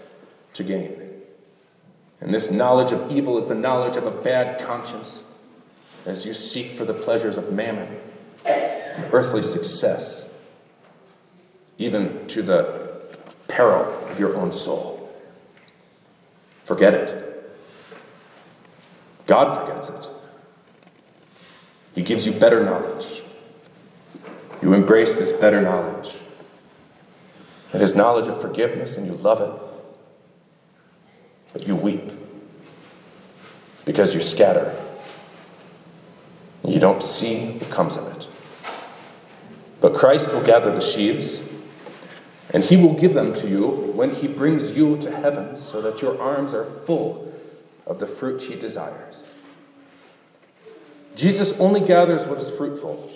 to 0.54 0.64
gain. 0.64 1.10
And 2.22 2.34
this 2.34 2.50
knowledge 2.50 2.94
of 2.94 3.12
evil 3.12 3.38
is 3.38 3.50
the 3.50 3.56
knowledge 3.56 3.98
of 3.98 4.06
a 4.06 4.12
bad 4.12 4.66
conscience 4.66 5.24
as 6.06 6.26
you 6.26 6.34
seek 6.34 6.74
for 6.74 6.86
the 6.86 6.94
pleasures 6.94 7.36
of 7.36 7.52
mammon 7.52 7.98
earthly 9.12 9.44
success, 9.44 10.28
even 11.78 12.28
to 12.28 12.42
the 12.42 12.90
peril 13.48 14.08
of 14.10 14.20
your 14.20 14.36
own 14.36 14.52
soul. 14.52 15.10
Forget 16.66 16.94
it. 16.94 17.26
God 19.26 19.58
forgets 19.58 19.90
it. 19.90 20.10
He 21.96 22.02
gives 22.02 22.26
you 22.26 22.32
better 22.32 22.64
knowledge. 22.64 23.24
You 24.62 24.74
embrace 24.74 25.16
this 25.16 25.32
better 25.32 25.62
knowledge. 25.62 26.16
It 27.74 27.82
is 27.82 27.96
knowledge 27.96 28.28
of 28.28 28.42
forgiveness, 28.42 28.98
and 28.98 29.06
you 29.06 29.14
love 29.14 29.42
it. 29.42 29.52
But 31.54 31.68
you 31.68 31.76
weep 31.76 32.12
because 33.86 34.14
you 34.14 34.22
scatter. 34.22 34.76
You 36.64 36.80
don't 36.80 37.02
see 37.02 37.54
what 37.58 37.72
comes 37.72 37.98
of 37.98 38.08
it. 38.08 38.28
But 39.82 39.94
Christ 39.94 40.34
will 40.34 40.44
gather 40.44 40.74
the 40.74 40.82
sheaves, 40.82 41.42
and 42.52 42.64
he 42.64 42.76
will 42.76 42.94
give 42.94 43.14
them 43.14 43.34
to 43.36 43.48
you 43.48 43.68
when 43.68 44.10
he 44.14 44.28
brings 44.28 44.72
you 44.72 44.98
to 44.98 45.16
heaven, 45.16 45.56
so 45.56 45.82
that 45.82 46.02
your 46.02 46.20
arms 46.22 46.54
are 46.54 46.66
full 46.66 47.34
of 47.86 48.00
the 48.00 48.08
fruit 48.08 48.42
he 48.42 48.56
desires. 48.56 49.36
Jesus 51.16 51.54
only 51.60 51.80
gathers 51.80 52.26
what 52.26 52.38
is 52.38 52.50
fruitful. 52.50 53.12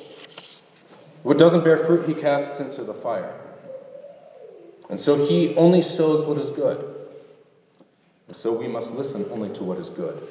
What 1.24 1.38
doesn't 1.38 1.63
bear 1.63 1.77
fruit, 1.77 2.08
he 2.08 2.13
casts 2.13 2.60
into 2.60 2.84
the 2.84 2.93
fire. 2.93 3.39
And 4.89 5.00
so 5.00 5.25
he 5.25 5.55
only 5.55 5.82
sows 5.82 6.25
what 6.25 6.38
is 6.38 6.50
good. 6.50 6.93
And 8.27 8.36
so 8.36 8.51
we 8.51 8.67
must 8.67 8.93
listen 8.93 9.25
only 9.32 9.50
to 9.51 9.63
what 9.63 9.77
is 9.77 9.89
good. 9.89 10.27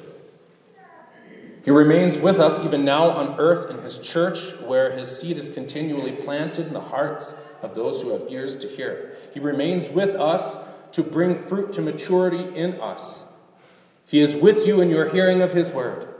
He 1.63 1.71
remains 1.71 2.19
with 2.19 2.39
us 2.39 2.59
even 2.59 2.83
now 2.83 3.09
on 3.09 3.39
earth 3.39 3.69
in 3.69 3.81
his 3.83 3.97
church, 3.97 4.51
where 4.61 4.91
his 4.91 5.17
seed 5.17 5.37
is 5.37 5.47
continually 5.47 6.11
planted 6.11 6.67
in 6.67 6.73
the 6.73 6.81
hearts 6.81 7.35
of 7.61 7.73
those 7.73 8.01
who 8.01 8.09
have 8.09 8.29
ears 8.29 8.57
to 8.57 8.67
hear. 8.67 9.15
He 9.33 9.39
remains 9.39 9.89
with 9.89 10.15
us 10.15 10.57
to 10.91 11.01
bring 11.03 11.47
fruit 11.47 11.71
to 11.73 11.81
maturity 11.81 12.53
in 12.55 12.81
us. 12.81 13.25
He 14.05 14.19
is 14.19 14.35
with 14.35 14.67
you 14.67 14.81
in 14.81 14.89
your 14.89 15.09
hearing 15.09 15.41
of 15.41 15.53
his 15.53 15.69
word. 15.69 16.13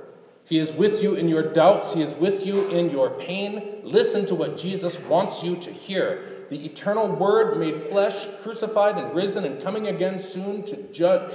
He 0.45 0.59
is 0.59 0.73
with 0.73 1.01
you 1.01 1.15
in 1.15 1.27
your 1.27 1.53
doubts. 1.53 1.93
He 1.93 2.01
is 2.01 2.15
with 2.15 2.45
you 2.45 2.69
in 2.69 2.89
your 2.89 3.09
pain. 3.09 3.81
Listen 3.83 4.25
to 4.27 4.35
what 4.35 4.57
Jesus 4.57 4.99
wants 4.99 5.43
you 5.43 5.55
to 5.57 5.71
hear. 5.71 6.45
The 6.49 6.65
eternal 6.65 7.07
Word 7.07 7.57
made 7.57 7.83
flesh, 7.83 8.27
crucified 8.41 8.97
and 8.97 9.15
risen, 9.15 9.45
and 9.45 9.63
coming 9.63 9.87
again 9.87 10.19
soon 10.19 10.63
to 10.63 10.75
judge 10.91 11.33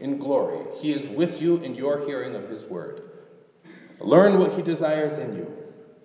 in 0.00 0.18
glory. 0.18 0.64
He 0.80 0.92
is 0.92 1.08
with 1.08 1.40
you 1.40 1.56
in 1.56 1.74
your 1.74 2.06
hearing 2.06 2.34
of 2.34 2.48
His 2.48 2.64
Word. 2.64 3.02
Learn 4.00 4.38
what 4.38 4.54
He 4.54 4.62
desires 4.62 5.18
in 5.18 5.34
you, 5.34 5.52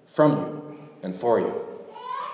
from 0.07 0.31
you, 0.31 0.79
and 1.03 1.15
for 1.15 1.39
you. 1.39 1.53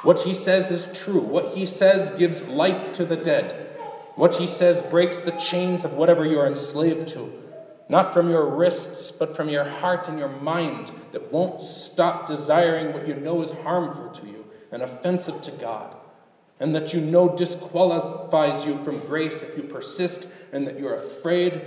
What 0.04 0.20
He 0.20 0.34
says 0.34 0.72
is 0.72 0.88
true. 0.98 1.22
What 1.22 1.50
He 1.50 1.66
says 1.66 2.12
gives 2.12 2.44
life 2.44 2.94
to 2.94 3.06
the 3.06 3.18
dead. 3.18 3.70
What 4.16 4.36
He 4.36 4.48
says 4.48 4.82
breaks 4.82 5.18
the 5.18 5.32
chains 5.32 5.84
of 5.84 5.94
whatever 5.94 6.26
you 6.26 6.40
are 6.40 6.48
enslaved 6.48 7.08
to 7.10 7.32
not 7.90 8.14
from 8.14 8.30
your 8.30 8.46
wrists, 8.46 9.12
but 9.12 9.36
from 9.36 9.50
your 9.50 9.64
heart 9.64 10.08
and 10.08 10.20
your 10.20 10.28
mind 10.28 10.92
that 11.12 11.32
won't 11.32 11.62
stop 11.62 12.28
desiring 12.28 12.94
what 12.94 13.08
you 13.08 13.16
know 13.16 13.42
is 13.42 13.52
harmful 13.64 14.10
to 14.10 14.28
you 14.28 14.46
and 14.72 14.82
offensive 14.82 15.42
to 15.44 15.52
God, 15.52 15.96
and 16.60 16.76
that 16.76 16.94
you 16.94 17.00
know 17.00 17.34
disqualifies 17.34 18.66
you 18.66 18.84
from 18.84 19.00
grace 19.00 19.42
if 19.42 19.56
you 19.56 19.64
persist, 19.64 20.28
and 20.52 20.68
that 20.68 20.78
you're 20.78 20.96
afraid 20.96 21.62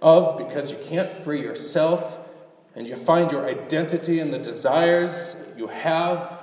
of 0.00 0.36
because 0.36 0.72
you 0.72 0.78
can't 0.78 1.22
free 1.22 1.40
yourself, 1.40 2.18
and 2.74 2.86
you 2.86 2.96
find 2.96 3.30
your 3.30 3.46
identity 3.46 4.20
in 4.20 4.30
the 4.30 4.38
desires 4.38 5.36
you 5.56 5.66
have, 5.68 6.40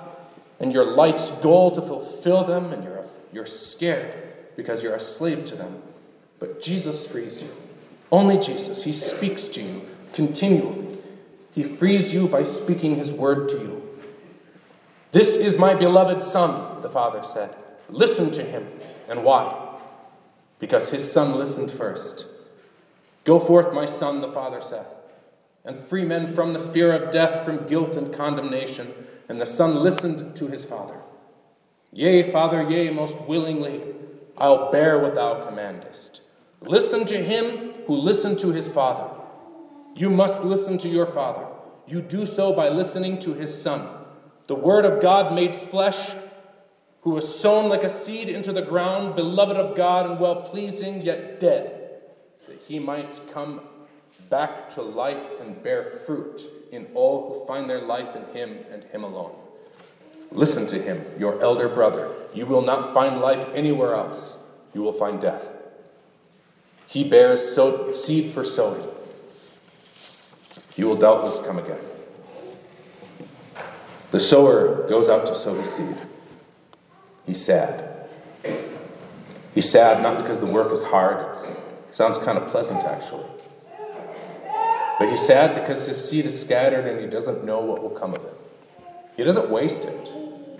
and 0.58 0.72
your 0.72 0.84
life's 0.84 1.30
goal 1.30 1.70
to 1.72 1.82
fulfill 1.82 2.44
them, 2.44 2.72
and 2.72 2.84
you're, 2.84 3.04
you're 3.32 3.46
scared 3.46 4.12
because 4.56 4.82
you're 4.82 4.94
a 4.94 5.00
slave 5.00 5.44
to 5.46 5.56
them. 5.56 5.82
But 6.38 6.62
Jesus 6.62 7.06
frees 7.06 7.42
you. 7.42 7.50
Only 8.12 8.38
Jesus. 8.38 8.84
He 8.84 8.92
speaks 8.92 9.46
to 9.48 9.62
you 9.62 9.88
continually. 10.12 10.98
He 11.52 11.64
frees 11.64 12.12
you 12.12 12.28
by 12.28 12.44
speaking 12.44 12.96
his 12.96 13.12
word 13.12 13.48
to 13.50 13.56
you. 13.56 13.98
This 15.12 15.34
is 15.34 15.58
my 15.58 15.74
beloved 15.74 16.22
Son, 16.22 16.82
the 16.82 16.88
Father 16.88 17.22
said. 17.22 17.56
Listen 17.88 18.30
to 18.32 18.44
him. 18.44 18.68
And 19.08 19.24
why? 19.24 19.78
Because 20.58 20.90
his 20.90 21.10
Son 21.10 21.34
listened 21.34 21.72
first. 21.72 22.26
Go 23.24 23.40
forth, 23.40 23.74
my 23.74 23.86
Son, 23.86 24.20
the 24.20 24.30
Father 24.30 24.60
saith, 24.60 24.86
and 25.64 25.78
free 25.78 26.04
men 26.04 26.32
from 26.34 26.52
the 26.52 26.58
fear 26.58 26.92
of 26.92 27.10
death, 27.10 27.44
from 27.44 27.66
guilt 27.66 27.96
and 27.96 28.14
condemnation. 28.14 28.92
And 29.28 29.40
the 29.40 29.46
Son 29.46 29.76
listened 29.76 30.34
to 30.36 30.48
his 30.48 30.64
Father. 30.64 31.00
Yea, 31.92 32.30
Father, 32.30 32.68
yea, 32.68 32.90
most 32.90 33.20
willingly, 33.22 33.82
I'll 34.36 34.70
bear 34.70 34.98
what 34.98 35.14
thou 35.14 35.44
commandest. 35.44 36.22
Listen 36.60 37.04
to 37.06 37.22
him 37.22 37.72
who 37.86 37.96
listened 37.96 38.38
to 38.38 38.52
his 38.52 38.68
father. 38.68 39.10
You 39.94 40.10
must 40.10 40.44
listen 40.44 40.78
to 40.78 40.88
your 40.88 41.06
father. 41.06 41.46
You 41.86 42.00
do 42.00 42.26
so 42.26 42.52
by 42.52 42.68
listening 42.68 43.18
to 43.20 43.34
his 43.34 43.60
son, 43.60 43.88
the 44.46 44.54
word 44.54 44.84
of 44.84 45.02
God 45.02 45.34
made 45.34 45.54
flesh, 45.54 46.12
who 47.02 47.10
was 47.10 47.40
sown 47.40 47.68
like 47.68 47.82
a 47.82 47.88
seed 47.88 48.28
into 48.28 48.52
the 48.52 48.62
ground, 48.62 49.16
beloved 49.16 49.56
of 49.56 49.76
God 49.76 50.08
and 50.08 50.20
well 50.20 50.42
pleasing, 50.42 51.02
yet 51.02 51.40
dead, 51.40 52.02
that 52.46 52.60
he 52.60 52.78
might 52.78 53.20
come 53.32 53.62
back 54.30 54.70
to 54.70 54.82
life 54.82 55.22
and 55.40 55.62
bear 55.62 56.00
fruit 56.06 56.48
in 56.72 56.86
all 56.94 57.28
who 57.40 57.46
find 57.46 57.68
their 57.68 57.82
life 57.82 58.16
in 58.16 58.24
him 58.34 58.58
and 58.72 58.84
him 58.84 59.02
alone. 59.04 59.34
Listen 60.30 60.66
to 60.68 60.80
him, 60.80 61.04
your 61.18 61.42
elder 61.42 61.68
brother. 61.68 62.14
You 62.32 62.46
will 62.46 62.62
not 62.62 62.94
find 62.94 63.20
life 63.20 63.46
anywhere 63.52 63.94
else. 63.94 64.38
You 64.72 64.82
will 64.82 64.92
find 64.92 65.20
death. 65.20 65.52
He 66.86 67.02
bears 67.02 67.54
so- 67.54 67.92
seed 67.92 68.32
for 68.32 68.44
sowing. 68.44 68.88
He 70.70 70.84
will 70.84 70.96
doubtless 70.96 71.40
come 71.40 71.58
again. 71.58 71.80
The 74.12 74.20
sower 74.20 74.88
goes 74.88 75.08
out 75.08 75.26
to 75.26 75.34
sow 75.34 75.54
his 75.60 75.70
seed. 75.70 75.96
He's 77.26 77.44
sad. 77.44 78.08
He's 79.54 79.68
sad 79.68 80.02
not 80.02 80.22
because 80.22 80.38
the 80.38 80.46
work 80.46 80.72
is 80.72 80.82
hard, 80.82 81.36
it 81.36 81.56
sounds 81.90 82.18
kind 82.18 82.38
of 82.38 82.48
pleasant 82.48 82.84
actually. 82.84 83.26
But 85.00 85.08
he's 85.08 85.26
sad 85.26 85.54
because 85.54 85.86
his 85.86 85.96
seed 86.06 86.26
is 86.26 86.38
scattered 86.38 86.86
and 86.86 87.00
he 87.00 87.06
doesn't 87.06 87.42
know 87.42 87.60
what 87.60 87.82
will 87.82 87.88
come 87.88 88.12
of 88.12 88.22
it. 88.22 88.36
He 89.16 89.24
doesn't 89.24 89.48
waste 89.48 89.86
it, 89.86 90.12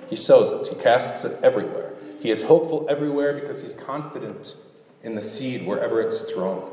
he 0.09 0.17
sows 0.17 0.51
it, 0.51 0.75
he 0.75 0.83
casts 0.83 1.27
it 1.27 1.39
everywhere. 1.43 1.93
He 2.21 2.31
is 2.31 2.45
hopeful 2.45 2.87
everywhere 2.89 3.35
because 3.35 3.61
he's 3.61 3.75
confident 3.75 4.55
in 5.03 5.15
the 5.15 5.21
seed 5.21 5.67
wherever 5.67 6.01
it's 6.01 6.21
thrown. 6.21 6.73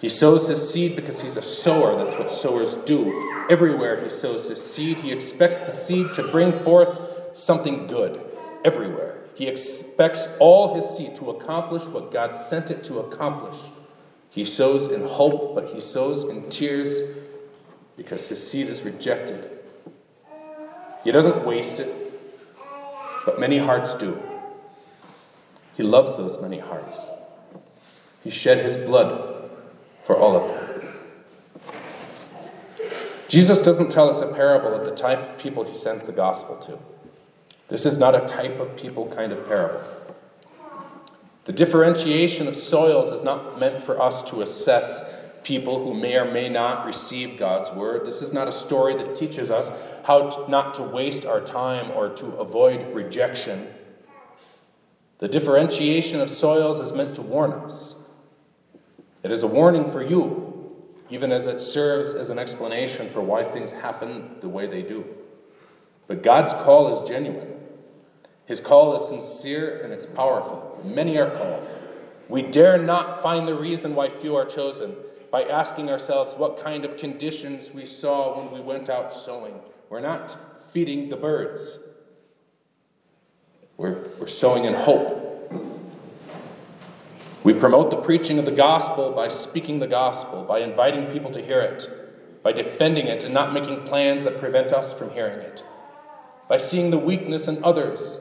He 0.00 0.08
sows 0.08 0.48
his 0.48 0.68
seed 0.68 0.96
because 0.96 1.20
he's 1.20 1.36
a 1.36 1.42
sower. 1.42 1.96
That's 1.96 2.18
what 2.18 2.32
sowers 2.32 2.74
do. 2.84 3.46
Everywhere 3.48 4.02
he 4.02 4.10
sows 4.10 4.48
his 4.48 4.60
seed, 4.60 4.96
he 4.96 5.12
expects 5.12 5.58
the 5.58 5.70
seed 5.70 6.12
to 6.14 6.26
bring 6.26 6.52
forth 6.64 6.98
something 7.34 7.86
good. 7.86 8.20
Everywhere. 8.64 9.20
He 9.36 9.46
expects 9.46 10.26
all 10.40 10.74
his 10.74 10.88
seed 10.88 11.14
to 11.16 11.30
accomplish 11.30 11.84
what 11.84 12.10
God 12.10 12.34
sent 12.34 12.72
it 12.72 12.82
to 12.84 12.98
accomplish. 12.98 13.58
He 14.34 14.44
sows 14.44 14.88
in 14.88 15.06
hope, 15.06 15.54
but 15.54 15.68
he 15.68 15.80
sows 15.80 16.24
in 16.24 16.48
tears 16.48 17.02
because 17.96 18.26
his 18.28 18.44
seed 18.44 18.68
is 18.68 18.82
rejected. 18.82 19.48
He 21.04 21.12
doesn't 21.12 21.46
waste 21.46 21.78
it, 21.78 21.94
but 23.24 23.38
many 23.38 23.58
hearts 23.58 23.94
do. 23.94 24.20
He 25.76 25.84
loves 25.84 26.16
those 26.16 26.40
many 26.40 26.58
hearts. 26.58 27.10
He 28.24 28.30
shed 28.30 28.64
his 28.64 28.76
blood 28.76 29.52
for 30.02 30.16
all 30.16 30.34
of 30.34 30.48
them. 30.48 30.94
Jesus 33.28 33.60
doesn't 33.60 33.92
tell 33.92 34.10
us 34.10 34.20
a 34.20 34.26
parable 34.26 34.74
of 34.74 34.84
the 34.84 34.96
type 34.96 35.30
of 35.30 35.38
people 35.38 35.62
he 35.62 35.74
sends 35.74 36.06
the 36.06 36.12
gospel 36.12 36.56
to. 36.66 36.76
This 37.68 37.86
is 37.86 37.98
not 37.98 38.16
a 38.16 38.26
type 38.26 38.58
of 38.58 38.74
people 38.74 39.06
kind 39.14 39.30
of 39.30 39.46
parable. 39.46 39.80
The 41.44 41.52
differentiation 41.52 42.48
of 42.48 42.56
soils 42.56 43.10
is 43.10 43.22
not 43.22 43.58
meant 43.58 43.84
for 43.84 44.00
us 44.00 44.22
to 44.24 44.42
assess 44.42 45.02
people 45.42 45.84
who 45.84 45.92
may 45.92 46.16
or 46.16 46.24
may 46.24 46.48
not 46.48 46.86
receive 46.86 47.38
God's 47.38 47.70
word. 47.70 48.06
This 48.06 48.22
is 48.22 48.32
not 48.32 48.48
a 48.48 48.52
story 48.52 48.96
that 48.96 49.14
teaches 49.14 49.50
us 49.50 49.70
how 50.04 50.30
to, 50.30 50.50
not 50.50 50.72
to 50.74 50.82
waste 50.82 51.26
our 51.26 51.40
time 51.40 51.90
or 51.90 52.08
to 52.08 52.26
avoid 52.36 52.94
rejection. 52.94 53.68
The 55.18 55.28
differentiation 55.28 56.20
of 56.20 56.30
soils 56.30 56.80
is 56.80 56.92
meant 56.92 57.14
to 57.16 57.22
warn 57.22 57.52
us. 57.52 57.96
It 59.22 59.30
is 59.30 59.42
a 59.42 59.46
warning 59.46 59.90
for 59.90 60.02
you, 60.02 60.74
even 61.10 61.30
as 61.30 61.46
it 61.46 61.60
serves 61.60 62.14
as 62.14 62.30
an 62.30 62.38
explanation 62.38 63.10
for 63.10 63.20
why 63.20 63.44
things 63.44 63.72
happen 63.72 64.36
the 64.40 64.48
way 64.48 64.66
they 64.66 64.82
do. 64.82 65.04
But 66.06 66.22
God's 66.22 66.52
call 66.52 67.00
is 67.02 67.08
genuine. 67.08 67.53
His 68.46 68.60
call 68.60 69.00
is 69.00 69.08
sincere 69.08 69.80
and 69.82 69.92
it's 69.92 70.06
powerful. 70.06 70.80
Many 70.84 71.16
are 71.18 71.30
called. 71.30 71.76
We 72.28 72.42
dare 72.42 72.78
not 72.78 73.22
find 73.22 73.46
the 73.48 73.54
reason 73.54 73.94
why 73.94 74.08
few 74.08 74.36
are 74.36 74.44
chosen 74.44 74.96
by 75.30 75.44
asking 75.44 75.90
ourselves 75.90 76.34
what 76.34 76.62
kind 76.62 76.84
of 76.84 76.96
conditions 76.96 77.72
we 77.72 77.86
saw 77.86 78.38
when 78.38 78.52
we 78.52 78.60
went 78.60 78.88
out 78.88 79.14
sowing. 79.14 79.54
We're 79.88 80.00
not 80.00 80.36
feeding 80.72 81.08
the 81.08 81.16
birds, 81.16 81.78
we're, 83.76 84.08
we're 84.18 84.26
sowing 84.26 84.64
in 84.64 84.74
hope. 84.74 85.20
We 87.42 87.52
promote 87.52 87.90
the 87.90 87.96
preaching 87.96 88.38
of 88.38 88.44
the 88.44 88.52
gospel 88.52 89.12
by 89.12 89.28
speaking 89.28 89.78
the 89.78 89.86
gospel, 89.86 90.44
by 90.44 90.60
inviting 90.60 91.06
people 91.06 91.30
to 91.32 91.44
hear 91.44 91.60
it, 91.60 91.88
by 92.42 92.52
defending 92.52 93.06
it 93.06 93.24
and 93.24 93.34
not 93.34 93.52
making 93.52 93.82
plans 93.82 94.24
that 94.24 94.38
prevent 94.38 94.72
us 94.72 94.92
from 94.92 95.10
hearing 95.10 95.40
it, 95.40 95.62
by 96.48 96.56
seeing 96.56 96.90
the 96.90 96.98
weakness 96.98 97.48
in 97.48 97.62
others 97.62 98.20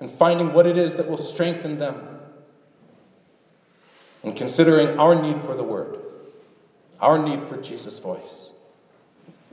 and 0.00 0.10
finding 0.10 0.52
what 0.52 0.66
it 0.66 0.76
is 0.76 0.96
that 0.96 1.08
will 1.08 1.18
strengthen 1.18 1.78
them. 1.78 2.08
And 4.22 4.36
considering 4.36 4.98
our 4.98 5.20
need 5.20 5.44
for 5.44 5.54
the 5.54 5.62
Word, 5.62 5.98
our 7.00 7.18
need 7.18 7.48
for 7.48 7.56
Jesus' 7.56 7.98
voice. 7.98 8.52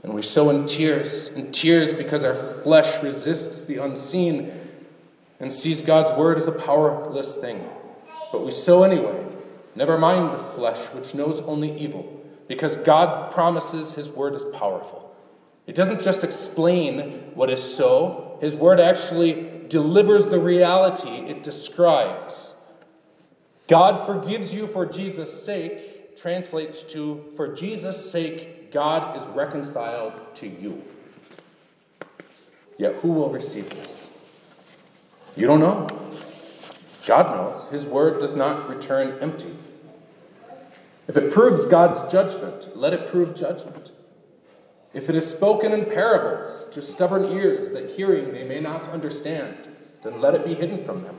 And 0.02 0.12
we 0.12 0.22
sow 0.22 0.50
in 0.50 0.66
tears, 0.66 1.28
in 1.28 1.50
tears 1.50 1.92
because 1.94 2.24
our 2.24 2.34
flesh 2.62 3.02
resists 3.02 3.62
the 3.62 3.78
unseen 3.78 4.52
and 5.40 5.52
sees 5.52 5.80
God's 5.80 6.12
Word 6.12 6.36
as 6.36 6.46
a 6.46 6.52
powerless 6.52 7.34
thing. 7.34 7.64
But 8.30 8.44
we 8.44 8.50
sow 8.50 8.82
anyway. 8.82 9.24
Never 9.74 9.96
mind 9.98 10.34
the 10.34 10.42
flesh, 10.52 10.78
which 10.92 11.14
knows 11.14 11.40
only 11.40 11.76
evil, 11.78 12.22
because 12.48 12.76
God 12.76 13.32
promises 13.32 13.94
His 13.94 14.08
Word 14.08 14.34
is 14.34 14.44
powerful. 14.44 15.14
It 15.66 15.74
doesn't 15.74 16.02
just 16.02 16.22
explain 16.22 17.32
what 17.34 17.50
is 17.50 17.62
so, 17.62 18.38
His 18.40 18.54
Word 18.54 18.80
actually 18.80 19.53
delivers 19.68 20.26
the 20.26 20.40
reality 20.40 21.10
it 21.10 21.42
describes. 21.42 22.54
God 23.68 24.06
forgives 24.06 24.52
you 24.52 24.66
for 24.66 24.84
Jesus' 24.84 25.42
sake 25.44 26.16
translates 26.16 26.82
to, 26.84 27.24
for 27.36 27.54
Jesus' 27.54 28.10
sake, 28.10 28.72
God 28.72 29.16
is 29.16 29.24
reconciled 29.28 30.12
to 30.36 30.48
you. 30.48 30.82
Yet 32.78 32.96
who 32.96 33.08
will 33.08 33.30
receive 33.30 33.70
this? 33.70 34.08
You 35.36 35.46
don't 35.46 35.60
know. 35.60 35.88
God 37.06 37.36
knows. 37.36 37.70
His 37.70 37.86
word 37.86 38.20
does 38.20 38.34
not 38.34 38.68
return 38.68 39.18
empty. 39.20 39.54
If 41.06 41.16
it 41.16 41.32
proves 41.32 41.66
God's 41.66 42.10
judgment, 42.10 42.76
let 42.76 42.94
it 42.94 43.10
prove 43.10 43.34
judgment. 43.34 43.90
If 44.94 45.10
it 45.10 45.16
is 45.16 45.28
spoken 45.28 45.72
in 45.72 45.86
parables 45.86 46.68
to 46.70 46.80
stubborn 46.80 47.24
ears 47.32 47.70
that 47.70 47.90
hearing 47.90 48.32
they 48.32 48.44
may 48.44 48.60
not 48.60 48.88
understand, 48.88 49.68
then 50.02 50.20
let 50.20 50.34
it 50.34 50.44
be 50.44 50.54
hidden 50.54 50.84
from 50.84 51.02
them. 51.02 51.16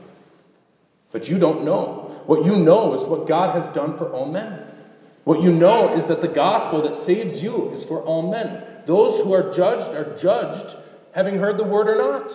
But 1.12 1.28
you 1.28 1.38
don't 1.38 1.64
know. 1.64 2.22
What 2.26 2.46
you 2.46 2.56
know 2.56 2.94
is 2.94 3.04
what 3.04 3.26
God 3.26 3.54
has 3.54 3.68
done 3.74 3.96
for 3.96 4.10
all 4.10 4.26
men. 4.26 4.64
What 5.24 5.42
you 5.42 5.52
know 5.52 5.94
is 5.94 6.06
that 6.06 6.20
the 6.20 6.28
gospel 6.28 6.80
that 6.82 6.96
saves 6.96 7.42
you 7.42 7.70
is 7.70 7.84
for 7.84 8.00
all 8.02 8.30
men. 8.30 8.62
Those 8.86 9.20
who 9.22 9.32
are 9.34 9.52
judged 9.52 9.88
are 9.88 10.16
judged 10.16 10.76
having 11.12 11.38
heard 11.38 11.58
the 11.58 11.64
word 11.64 11.88
or 11.88 11.96
not. 11.96 12.32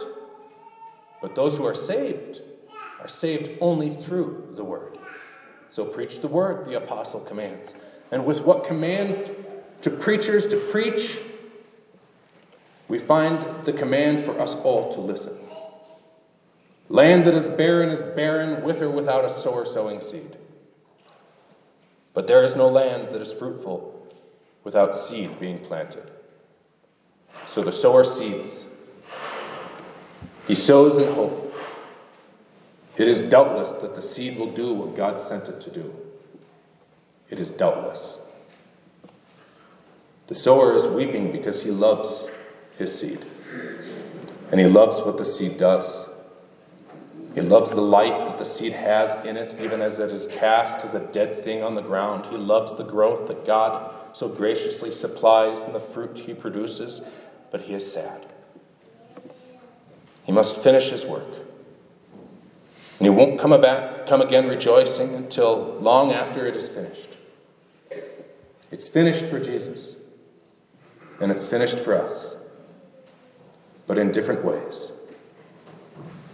But 1.21 1.35
those 1.35 1.57
who 1.57 1.65
are 1.65 1.75
saved 1.75 2.41
are 2.99 3.07
saved 3.07 3.49
only 3.61 3.89
through 3.89 4.53
the 4.55 4.63
word. 4.63 4.97
So 5.69 5.85
preach 5.85 6.19
the 6.19 6.27
word, 6.27 6.65
the 6.65 6.77
apostle 6.77 7.21
commands. 7.21 7.75
And 8.11 8.25
with 8.25 8.41
what 8.41 8.65
command 8.65 9.31
to 9.81 9.89
preachers 9.89 10.45
to 10.47 10.57
preach, 10.57 11.19
we 12.91 12.99
find 12.99 13.63
the 13.63 13.71
command 13.71 14.19
for 14.19 14.37
us 14.37 14.53
all 14.53 14.93
to 14.93 14.99
listen. 14.99 15.33
Land 16.89 17.23
that 17.25 17.33
is 17.33 17.47
barren 17.47 17.87
is 17.87 18.01
barren 18.01 18.63
with 18.63 18.81
or 18.81 18.89
without 18.89 19.23
a 19.23 19.29
sower 19.29 19.63
sowing 19.63 20.01
seed. 20.01 20.35
But 22.13 22.27
there 22.27 22.43
is 22.43 22.53
no 22.53 22.67
land 22.67 23.11
that 23.11 23.21
is 23.21 23.31
fruitful 23.31 24.13
without 24.65 24.93
seed 24.93 25.39
being 25.39 25.59
planted. 25.59 26.11
So 27.47 27.63
the 27.63 27.71
sower 27.71 28.03
seeds. 28.03 28.67
He 30.45 30.53
sows 30.53 30.97
in 30.97 31.13
hope. 31.13 31.55
It 32.97 33.07
is 33.07 33.19
doubtless 33.19 33.71
that 33.71 33.95
the 33.95 34.01
seed 34.01 34.37
will 34.37 34.51
do 34.51 34.73
what 34.73 34.97
God 34.97 35.21
sent 35.21 35.47
it 35.47 35.61
to 35.61 35.71
do. 35.71 35.95
It 37.29 37.39
is 37.39 37.51
doubtless. 37.51 38.19
The 40.27 40.35
sower 40.35 40.75
is 40.75 40.83
weeping 40.83 41.31
because 41.31 41.63
he 41.63 41.71
loves 41.71 42.27
his 42.81 42.99
seed. 42.99 43.25
And 44.51 44.59
he 44.59 44.67
loves 44.67 44.99
what 45.01 45.17
the 45.17 45.25
seed 45.25 45.57
does. 45.57 46.05
He 47.33 47.39
loves 47.39 47.71
the 47.71 47.81
life 47.81 48.17
that 48.27 48.37
the 48.37 48.43
seed 48.43 48.73
has 48.73 49.13
in 49.25 49.37
it, 49.37 49.55
even 49.61 49.81
as 49.81 49.99
it 49.99 50.11
is 50.11 50.27
cast 50.27 50.83
as 50.83 50.93
a 50.93 50.99
dead 50.99 51.45
thing 51.45 51.63
on 51.63 51.75
the 51.75 51.81
ground. 51.81 52.25
He 52.25 52.35
loves 52.35 52.75
the 52.75 52.83
growth 52.83 53.29
that 53.29 53.45
God 53.45 53.95
so 54.11 54.27
graciously 54.27 54.91
supplies 54.91 55.61
and 55.61 55.73
the 55.73 55.79
fruit 55.79 56.17
he 56.17 56.33
produces, 56.33 57.01
but 57.49 57.61
he 57.61 57.73
is 57.73 57.89
sad. 57.89 58.25
He 60.25 60.33
must 60.33 60.57
finish 60.57 60.89
his 60.89 61.05
work. 61.05 61.27
And 62.99 63.05
he 63.05 63.09
won't 63.09 63.39
come, 63.39 63.59
back, 63.61 64.05
come 64.07 64.21
again 64.21 64.47
rejoicing 64.47 65.15
until 65.15 65.77
long 65.79 66.11
after 66.11 66.45
it 66.45 66.55
is 66.57 66.67
finished. 66.67 67.15
It's 68.69 68.89
finished 68.89 69.25
for 69.25 69.39
Jesus, 69.39 69.95
and 71.21 71.31
it's 71.31 71.45
finished 71.45 71.79
for 71.79 71.95
us 71.95 72.35
but 73.91 73.97
in 73.97 74.09
different 74.09 74.45
ways. 74.45 74.93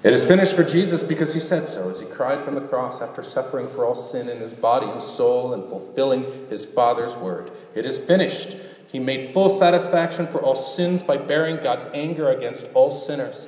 It 0.03 0.13
is 0.13 0.23
finished 0.23 0.55
for 0.55 0.63
Jesus 0.63 1.03
because 1.03 1.33
he 1.33 1.39
said 1.39 1.67
so 1.67 1.89
as 1.89 1.99
he 1.99 2.05
cried 2.05 2.43
from 2.43 2.53
the 2.53 2.61
cross 2.61 3.01
after 3.01 3.23
suffering 3.23 3.67
for 3.67 3.83
all 3.83 3.95
sin 3.95 4.29
in 4.29 4.37
his 4.37 4.53
body 4.53 4.85
and 4.85 5.01
soul 5.01 5.55
and 5.55 5.67
fulfilling 5.67 6.47
his 6.51 6.65
Father's 6.65 7.15
word. 7.15 7.49
It 7.73 7.83
is 7.83 7.97
finished. 7.97 8.57
He 8.89 8.99
made 8.99 9.31
full 9.31 9.57
satisfaction 9.57 10.27
for 10.27 10.39
all 10.39 10.55
sins 10.55 11.01
by 11.01 11.17
bearing 11.17 11.55
God's 11.55 11.87
anger 11.95 12.29
against 12.29 12.67
all 12.75 12.91
sinners. 12.91 13.47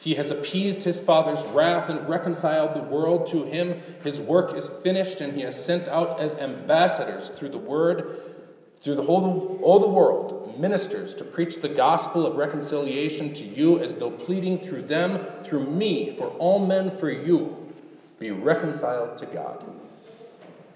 He 0.00 0.16
has 0.16 0.32
appeased 0.32 0.82
his 0.82 0.98
Father's 0.98 1.44
wrath 1.52 1.88
and 1.88 2.08
reconciled 2.08 2.74
the 2.74 2.82
world 2.82 3.28
to 3.28 3.44
him. 3.44 3.80
His 4.02 4.20
work 4.20 4.56
is 4.56 4.68
finished, 4.82 5.20
and 5.20 5.32
he 5.32 5.42
has 5.42 5.64
sent 5.64 5.86
out 5.86 6.18
as 6.18 6.34
ambassadors 6.34 7.30
through 7.30 7.50
the 7.50 7.58
word, 7.58 8.20
through 8.80 8.96
the 8.96 9.02
whole 9.02 9.58
all 9.62 9.78
the 9.78 9.88
world, 9.88 10.58
ministers 10.58 11.14
to 11.14 11.24
preach 11.24 11.60
the 11.60 11.68
gospel 11.68 12.26
of 12.26 12.36
reconciliation 12.36 13.32
to 13.34 13.44
you 13.44 13.78
as 13.80 13.96
though 13.96 14.10
pleading 14.10 14.58
through 14.58 14.82
them, 14.82 15.26
through 15.42 15.70
me, 15.70 16.14
for 16.16 16.28
all 16.38 16.64
men, 16.64 16.96
for 16.98 17.10
you, 17.10 17.72
be 18.18 18.30
reconciled 18.30 19.16
to 19.18 19.26
God. 19.26 19.64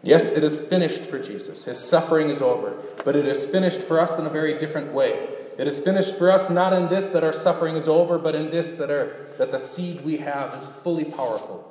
Yes, 0.03 0.31
it 0.31 0.43
is 0.43 0.57
finished 0.57 1.05
for 1.05 1.19
Jesus. 1.19 1.65
His 1.65 1.79
suffering 1.79 2.31
is 2.31 2.41
over, 2.41 2.75
but 3.05 3.17
it 3.17 3.27
is 3.27 3.45
finished 3.45 3.83
for 3.83 4.01
us 4.01 4.19
in 4.19 4.27
a 4.27 4.31
very 4.31 4.59
different 4.59 4.93
way. 4.93 5.29
It 5.59 5.69
is 5.69 5.79
finished 5.79 6.17
for 6.17 6.31
us 6.31 6.49
not 6.49 6.73
in 6.73 6.89
this 6.89 7.11
that 7.11 7.23
our 7.23 7.35
suffering 7.35 7.77
is 7.77 7.87
over, 7.87 8.19
but 8.19 8.35
in 8.35 8.49
this 8.49 8.73
that, 8.73 8.91
our, 8.91 9.15
that 9.37 9.51
the 9.51 9.59
seed 9.59 10.03
we 10.03 10.17
have 10.19 10.55
is 10.55 10.67
fully 10.83 11.05
powerful 11.05 11.67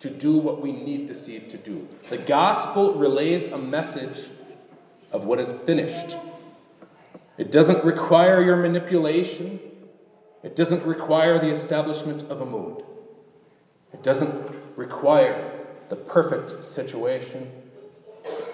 to 0.00 0.10
do 0.10 0.36
what 0.36 0.60
we 0.60 0.72
need 0.72 1.06
the 1.06 1.14
seed 1.14 1.48
to 1.50 1.58
do. 1.58 1.86
The 2.08 2.18
gospel 2.18 2.94
relays 2.94 3.46
a 3.48 3.58
message 3.58 4.30
of 5.12 5.24
what 5.24 5.40
is 5.40 5.52
finished 5.66 6.16
it 7.40 7.50
doesn't 7.50 7.82
require 7.86 8.42
your 8.42 8.56
manipulation. 8.56 9.60
It 10.42 10.54
doesn't 10.54 10.84
require 10.84 11.38
the 11.38 11.50
establishment 11.50 12.24
of 12.24 12.42
a 12.42 12.44
mood. 12.44 12.84
It 13.94 14.02
doesn't 14.02 14.54
require 14.76 15.50
the 15.88 15.96
perfect 15.96 16.62
situation. 16.62 17.50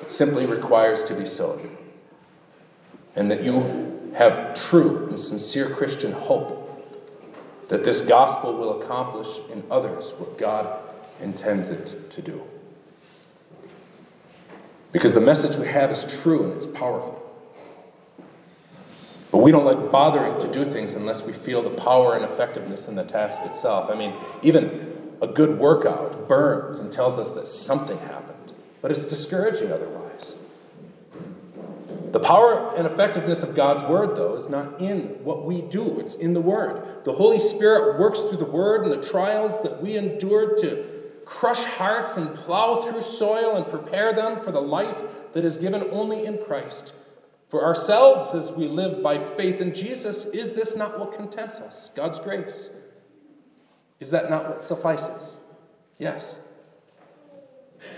It 0.00 0.08
simply 0.08 0.46
requires 0.46 1.02
to 1.02 1.14
be 1.14 1.26
sown. 1.26 1.76
And 3.16 3.28
that 3.28 3.42
you 3.42 4.12
have 4.14 4.54
true 4.54 5.08
and 5.08 5.18
sincere 5.18 5.68
Christian 5.68 6.12
hope 6.12 6.62
that 7.66 7.82
this 7.82 8.02
gospel 8.02 8.56
will 8.56 8.80
accomplish 8.80 9.40
in 9.50 9.64
others 9.68 10.12
what 10.16 10.38
God 10.38 10.78
intends 11.20 11.70
it 11.70 12.08
to 12.12 12.22
do. 12.22 12.40
Because 14.96 15.12
the 15.12 15.20
message 15.20 15.56
we 15.56 15.66
have 15.66 15.92
is 15.92 16.06
true 16.22 16.44
and 16.44 16.54
it's 16.54 16.64
powerful. 16.64 17.22
But 19.30 19.40
we 19.40 19.52
don't 19.52 19.66
like 19.66 19.92
bothering 19.92 20.40
to 20.40 20.50
do 20.50 20.64
things 20.64 20.94
unless 20.94 21.22
we 21.22 21.34
feel 21.34 21.62
the 21.62 21.68
power 21.68 22.16
and 22.16 22.24
effectiveness 22.24 22.88
in 22.88 22.94
the 22.94 23.04
task 23.04 23.42
itself. 23.42 23.90
I 23.90 23.94
mean, 23.94 24.14
even 24.42 25.16
a 25.20 25.26
good 25.26 25.58
workout 25.58 26.26
burns 26.26 26.78
and 26.78 26.90
tells 26.90 27.18
us 27.18 27.30
that 27.32 27.46
something 27.46 27.98
happened, 27.98 28.54
but 28.80 28.90
it's 28.90 29.04
discouraging 29.04 29.70
otherwise. 29.70 30.36
The 32.12 32.20
power 32.20 32.74
and 32.74 32.86
effectiveness 32.86 33.42
of 33.42 33.54
God's 33.54 33.84
word, 33.84 34.16
though, 34.16 34.34
is 34.34 34.48
not 34.48 34.80
in 34.80 35.22
what 35.22 35.44
we 35.44 35.60
do, 35.60 36.00
it's 36.00 36.14
in 36.14 36.32
the 36.32 36.40
word. 36.40 37.04
The 37.04 37.12
Holy 37.12 37.38
Spirit 37.38 38.00
works 38.00 38.20
through 38.20 38.38
the 38.38 38.46
word 38.46 38.86
and 38.86 38.92
the 38.92 39.06
trials 39.06 39.62
that 39.62 39.82
we 39.82 39.98
endured 39.98 40.56
to 40.62 40.95
crush 41.26 41.64
hearts 41.64 42.16
and 42.16 42.34
plow 42.34 42.80
through 42.80 43.02
soil 43.02 43.56
and 43.56 43.66
prepare 43.68 44.14
them 44.14 44.40
for 44.42 44.52
the 44.52 44.62
life 44.62 45.02
that 45.34 45.44
is 45.44 45.58
given 45.58 45.84
only 45.90 46.24
in 46.24 46.38
Christ. 46.38 46.94
For 47.48 47.64
ourselves, 47.64 48.32
as 48.32 48.52
we 48.52 48.68
live 48.68 49.02
by 49.02 49.18
faith 49.18 49.60
in 49.60 49.74
Jesus, 49.74 50.24
is 50.26 50.54
this 50.54 50.74
not 50.74 50.98
what 50.98 51.14
contents 51.14 51.58
us? 51.58 51.90
God's 51.94 52.18
grace. 52.18 52.70
Is 54.00 54.10
that 54.10 54.30
not 54.30 54.48
what 54.48 54.62
suffices? 54.62 55.38
Yes. 55.98 56.38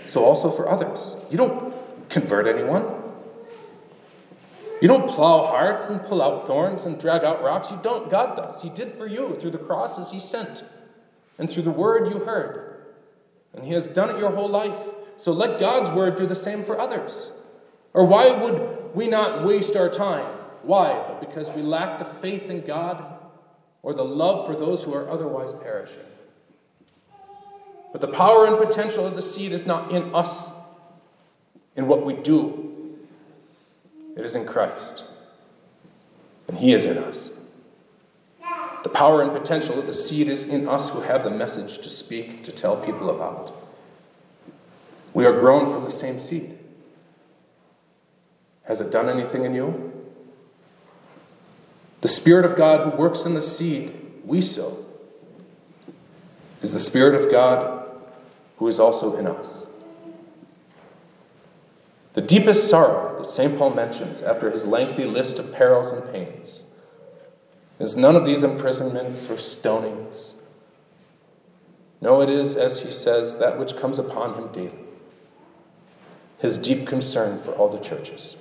So 0.07 0.23
also 0.25 0.51
for 0.51 0.67
others. 0.69 1.15
You 1.29 1.37
don't 1.37 1.73
convert 2.09 2.47
anyone. 2.47 2.85
You 4.81 4.87
don't 4.87 5.09
plow 5.09 5.45
hearts 5.45 5.87
and 5.87 6.01
pull 6.03 6.21
out 6.21 6.47
thorns 6.47 6.85
and 6.85 6.99
drag 6.99 7.23
out 7.23 7.43
rocks. 7.43 7.69
You 7.69 7.79
don't. 7.83 8.09
God 8.09 8.37
does. 8.37 8.61
He 8.61 8.69
did 8.69 8.97
for 8.97 9.07
you 9.07 9.35
through 9.39 9.51
the 9.51 9.57
crosses 9.57 10.11
He 10.11 10.19
sent 10.19 10.63
and 11.37 11.49
through 11.49 11.63
the 11.63 11.71
word 11.71 12.07
you 12.07 12.19
heard. 12.19 12.68
And 13.53 13.63
He 13.63 13.73
has 13.73 13.87
done 13.87 14.09
it 14.09 14.19
your 14.19 14.31
whole 14.31 14.49
life. 14.49 14.77
So 15.17 15.31
let 15.31 15.59
God's 15.59 15.89
word 15.89 16.17
do 16.17 16.25
the 16.25 16.35
same 16.35 16.63
for 16.63 16.79
others. 16.79 17.31
Or 17.93 18.05
why 18.05 18.31
would 18.31 18.95
we 18.95 19.07
not 19.07 19.43
waste 19.43 19.75
our 19.75 19.89
time? 19.89 20.25
Why? 20.63 20.93
But 21.07 21.19
because 21.19 21.49
we 21.51 21.61
lack 21.61 21.99
the 21.99 22.05
faith 22.05 22.43
in 22.49 22.65
God 22.65 23.03
or 23.81 23.93
the 23.93 24.05
love 24.05 24.45
for 24.45 24.55
those 24.55 24.83
who 24.83 24.93
are 24.93 25.09
otherwise 25.09 25.53
perishing. 25.53 26.01
But 27.91 28.01
the 28.01 28.07
power 28.07 28.45
and 28.45 28.57
potential 28.57 29.05
of 29.05 29.15
the 29.15 29.21
seed 29.21 29.51
is 29.51 29.65
not 29.65 29.91
in 29.91 30.13
us, 30.13 30.49
in 31.75 31.87
what 31.87 32.05
we 32.05 32.13
do. 32.13 32.97
It 34.15 34.23
is 34.25 34.35
in 34.35 34.45
Christ. 34.45 35.03
And 36.47 36.57
He 36.57 36.71
is 36.73 36.85
in 36.85 36.97
us. 36.97 37.31
The 38.83 38.89
power 38.89 39.21
and 39.21 39.31
potential 39.31 39.77
of 39.77 39.87
the 39.87 39.93
seed 39.93 40.29
is 40.29 40.45
in 40.45 40.67
us 40.67 40.89
who 40.89 41.01
have 41.01 41.23
the 41.23 41.29
message 41.29 41.79
to 41.79 41.89
speak, 41.89 42.43
to 42.43 42.51
tell 42.51 42.77
people 42.77 43.09
about. 43.09 43.55
We 45.13 45.25
are 45.25 45.33
grown 45.33 45.71
from 45.71 45.83
the 45.83 45.91
same 45.91 46.17
seed. 46.17 46.57
Has 48.63 48.79
it 48.79 48.91
done 48.91 49.09
anything 49.09 49.43
in 49.43 49.53
you? 49.53 49.91
The 52.01 52.07
Spirit 52.07 52.45
of 52.45 52.55
God 52.55 52.89
who 52.89 52.97
works 52.97 53.25
in 53.25 53.33
the 53.33 53.41
seed 53.41 53.93
we 54.23 54.41
sow 54.41 54.85
is 56.61 56.71
the 56.71 56.79
Spirit 56.79 57.15
of 57.15 57.31
God 57.31 57.85
who 58.57 58.67
is 58.67 58.79
also 58.79 59.15
in 59.17 59.27
us. 59.27 59.67
The 62.13 62.21
deepest 62.21 62.69
sorrow 62.69 63.17
that 63.17 63.29
St. 63.29 63.57
Paul 63.57 63.71
mentions 63.71 64.21
after 64.21 64.49
his 64.49 64.65
lengthy 64.65 65.05
list 65.05 65.39
of 65.39 65.51
perils 65.51 65.91
and 65.91 66.09
pains 66.11 66.63
is 67.79 67.95
none 67.95 68.15
of 68.15 68.25
these 68.25 68.43
imprisonments 68.43 69.25
or 69.29 69.35
stonings. 69.35 70.33
No, 72.01 72.21
it 72.21 72.29
is, 72.29 72.55
as 72.55 72.81
he 72.81 72.91
says, 72.91 73.37
that 73.37 73.57
which 73.57 73.77
comes 73.77 73.97
upon 73.97 74.35
him 74.35 74.51
daily. 74.51 74.79
His 76.39 76.57
deep 76.57 76.87
concern 76.87 77.41
for 77.41 77.51
all 77.51 77.69
the 77.69 77.79
churches. 77.79 78.37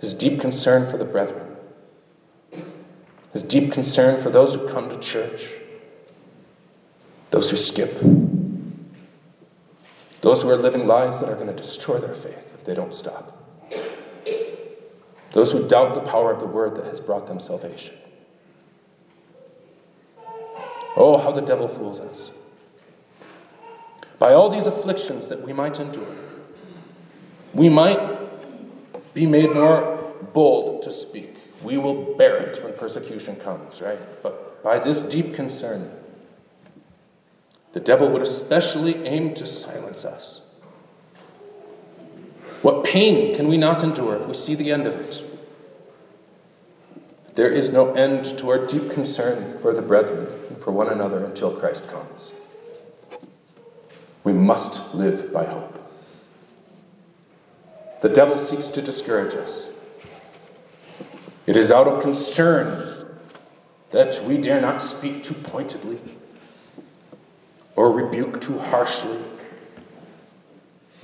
His 0.00 0.12
deep 0.12 0.40
concern 0.40 0.90
for 0.90 0.98
the 0.98 1.04
brethren, 1.04 1.56
his 3.32 3.42
deep 3.42 3.72
concern 3.72 4.20
for 4.22 4.28
those 4.28 4.54
who 4.54 4.68
come 4.68 4.90
to 4.90 4.98
church, 4.98 5.48
those 7.30 7.50
who 7.50 7.56
skip, 7.56 7.98
those 10.20 10.42
who 10.42 10.50
are 10.50 10.56
living 10.56 10.86
lives 10.86 11.20
that 11.20 11.28
are 11.28 11.34
going 11.34 11.46
to 11.46 11.54
destroy 11.54 11.98
their 11.98 12.12
faith 12.12 12.52
if 12.54 12.64
they 12.64 12.74
don't 12.74 12.94
stop, 12.94 13.43
those 15.34 15.50
who 15.50 15.66
doubt 15.66 15.94
the 15.94 16.00
power 16.00 16.32
of 16.32 16.38
the 16.38 16.46
word 16.46 16.76
that 16.76 16.86
has 16.86 17.00
brought 17.00 17.26
them 17.26 17.40
salvation. 17.40 17.94
Oh, 20.96 21.18
how 21.18 21.32
the 21.32 21.40
devil 21.40 21.66
fools 21.66 21.98
us. 21.98 22.30
By 24.20 24.32
all 24.32 24.48
these 24.48 24.66
afflictions 24.66 25.26
that 25.28 25.42
we 25.42 25.52
might 25.52 25.80
endure, 25.80 26.16
we 27.52 27.68
might 27.68 27.98
be 29.12 29.26
made 29.26 29.52
more 29.52 30.14
bold 30.32 30.82
to 30.82 30.92
speak. 30.92 31.34
We 31.64 31.78
will 31.78 32.14
bear 32.16 32.36
it 32.36 32.62
when 32.62 32.72
persecution 32.74 33.34
comes, 33.34 33.82
right? 33.82 33.98
But 34.22 34.62
by 34.62 34.78
this 34.78 35.02
deep 35.02 35.34
concern, 35.34 35.90
the 37.72 37.80
devil 37.80 38.08
would 38.10 38.22
especially 38.22 39.04
aim 39.04 39.34
to 39.34 39.46
silence 39.46 40.04
us. 40.04 40.42
What 42.64 42.82
pain 42.82 43.36
can 43.36 43.48
we 43.48 43.58
not 43.58 43.84
endure 43.84 44.16
if 44.16 44.26
we 44.26 44.32
see 44.32 44.54
the 44.54 44.72
end 44.72 44.86
of 44.86 44.94
it? 44.94 45.22
There 47.34 47.52
is 47.52 47.70
no 47.70 47.92
end 47.92 48.24
to 48.38 48.48
our 48.48 48.66
deep 48.66 48.90
concern 48.90 49.58
for 49.58 49.74
the 49.74 49.82
brethren 49.82 50.28
and 50.48 50.56
for 50.56 50.70
one 50.70 50.88
another 50.88 51.22
until 51.22 51.54
Christ 51.54 51.86
comes. 51.90 52.32
We 54.24 54.32
must 54.32 54.94
live 54.94 55.30
by 55.30 55.44
hope. 55.44 55.78
The 58.00 58.08
devil 58.08 58.38
seeks 58.38 58.68
to 58.68 58.80
discourage 58.80 59.34
us. 59.34 59.70
It 61.44 61.56
is 61.56 61.70
out 61.70 61.86
of 61.86 62.00
concern 62.00 63.18
that 63.90 64.24
we 64.24 64.38
dare 64.38 64.62
not 64.62 64.80
speak 64.80 65.22
too 65.22 65.34
pointedly 65.34 65.98
or 67.76 67.90
rebuke 67.92 68.40
too 68.40 68.58
harshly 68.58 69.18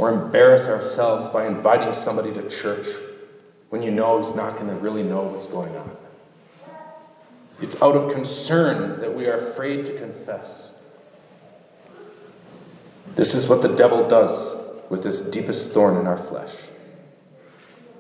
or 0.01 0.09
embarrass 0.11 0.65
ourselves 0.65 1.29
by 1.29 1.47
inviting 1.47 1.93
somebody 1.93 2.33
to 2.33 2.49
church 2.49 2.87
when 3.69 3.83
you 3.83 3.91
know 3.91 4.17
he's 4.17 4.35
not 4.35 4.55
going 4.55 4.67
to 4.67 4.75
really 4.77 5.03
know 5.03 5.25
what's 5.25 5.45
going 5.45 5.77
on. 5.77 5.95
It's 7.61 7.77
out 7.83 7.95
of 7.95 8.11
concern 8.11 8.99
that 9.03 9.15
we 9.15 9.27
are 9.27 9.37
afraid 9.51 9.85
to 9.85 9.99
confess. 9.99 10.73
This 13.15 13.35
is 13.35 13.47
what 13.47 13.61
the 13.61 13.69
devil 13.69 14.09
does 14.09 14.57
with 14.89 15.03
this 15.03 15.21
deepest 15.21 15.73
thorn 15.73 15.99
in 15.99 16.07
our 16.07 16.17
flesh. 16.17 16.55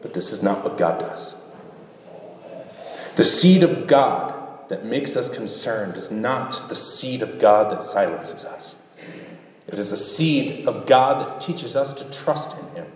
But 0.01 0.15
this 0.15 0.33
is 0.33 0.43
not 0.43 0.65
what 0.65 0.79
God 0.79 1.01
does. 1.01 1.35
The 3.17 3.27
seed 3.27 3.63
of 3.63 3.87
God 3.87 4.71
that 4.71 4.87
makes 4.87 5.17
us 5.17 5.29
concerned 5.29 5.99
is 5.99 6.11
not 6.11 6.67
the 6.71 6.75
seed 6.75 7.21
of 7.21 7.39
God 7.39 7.71
that 7.71 7.83
silences 7.83 8.47
us. 8.47 8.77
It 9.71 9.79
is 9.79 9.93
a 9.93 9.97
seed 9.97 10.67
of 10.67 10.87
God 10.87 11.21
that 11.21 11.41
teaches 11.41 11.77
us 11.77 11.93
to 11.95 12.11
trust 12.11 12.57
in 12.59 12.65
Him. 12.75 12.87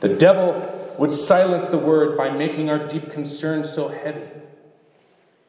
The 0.00 0.10
devil 0.10 0.94
would 0.98 1.12
silence 1.12 1.66
the 1.66 1.78
word 1.78 2.16
by 2.16 2.30
making 2.30 2.68
our 2.68 2.86
deep 2.86 3.10
concern 3.10 3.64
so 3.64 3.88
heavy, 3.88 4.28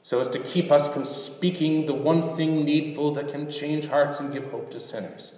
so 0.02 0.20
as 0.20 0.30
to 0.30 0.40
keep 0.40 0.72
us 0.72 0.88
from 0.88 1.04
speaking 1.04 1.86
the 1.86 1.94
one 1.94 2.38
thing 2.38 2.64
needful 2.64 3.14
that 3.16 3.28
can 3.28 3.50
change 3.52 3.88
hearts 3.88 4.20
and 4.20 4.32
give 4.32 4.50
hope 4.52 4.72
to 4.72 4.80
sinners. 4.80 5.36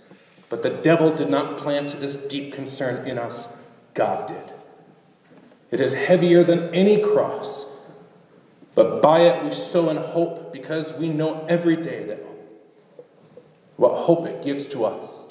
But 0.49 0.61
the 0.61 0.69
devil 0.69 1.15
did 1.15 1.29
not 1.29 1.57
plant 1.57 1.99
this 1.99 2.17
deep 2.17 2.53
concern 2.53 3.07
in 3.07 3.17
us, 3.17 3.49
God 3.95 4.27
did. 4.27 4.53
It 5.71 5.79
is 5.79 5.93
heavier 5.93 6.43
than 6.43 6.73
any 6.73 7.01
cross, 7.01 7.65
but 8.75 9.01
by 9.01 9.21
it 9.21 9.43
we 9.43 9.51
sow 9.51 9.89
in 9.89 9.97
hope 9.97 10.51
because 10.53 10.93
we 10.93 11.09
know 11.09 11.45
every 11.47 11.75
day 11.75 12.03
that 12.05 12.28
what 13.79 13.95
hope 13.95 14.25
it 14.25 14.43
gives 14.43 14.67
to 14.67 14.83
us. 14.83 15.25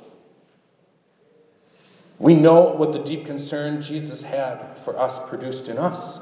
We 2.19 2.35
know 2.35 2.63
what 2.63 2.93
the 2.93 2.99
deep 2.99 3.27
concern 3.27 3.83
Jesus 3.83 4.23
had 4.23 4.79
for 4.87 4.99
us 4.99 5.21
produced 5.29 5.69
in 5.69 5.77
us. 5.77 6.21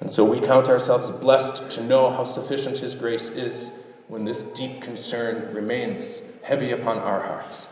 And 0.00 0.10
so 0.10 0.24
we 0.24 0.40
count 0.40 0.68
ourselves 0.68 1.12
blessed 1.12 1.70
to 1.70 1.84
know 1.84 2.10
how 2.10 2.24
sufficient 2.24 2.78
His 2.78 2.96
grace 2.96 3.28
is 3.30 3.70
when 4.08 4.24
this 4.24 4.42
deep 4.42 4.82
concern 4.82 5.54
remains 5.54 6.22
heavy 6.42 6.72
upon 6.72 6.98
our 6.98 7.20
hearts. 7.20 7.68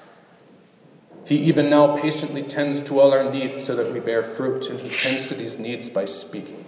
He 1.25 1.39
even 1.39 1.69
now 1.69 2.01
patiently 2.01 2.45
tends 2.45 2.81
to 2.83 3.01
all 3.01 3.13
our 3.13 3.29
needs 3.33 3.65
so 3.65 3.75
that 3.75 3.93
we 3.93 3.99
bear 3.99 4.23
fruit, 4.23 4.69
and 4.69 4.79
He 4.79 4.97
tends 4.97 5.27
to 5.27 5.35
these 5.35 5.59
needs 5.59 5.91
by 5.91 6.05
speaking. 6.05 6.66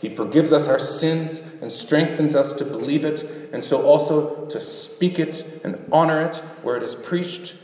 He 0.00 0.08
forgives 0.08 0.50
us 0.50 0.66
our 0.66 0.78
sins 0.78 1.42
and 1.60 1.70
strengthens 1.70 2.34
us 2.34 2.54
to 2.54 2.64
believe 2.64 3.04
it, 3.04 3.22
and 3.52 3.62
so 3.62 3.82
also 3.82 4.46
to 4.46 4.58
speak 4.58 5.18
it 5.18 5.60
and 5.62 5.78
honor 5.92 6.22
it 6.22 6.36
where 6.62 6.76
it 6.76 6.82
is 6.82 6.94
preached, 6.94 7.54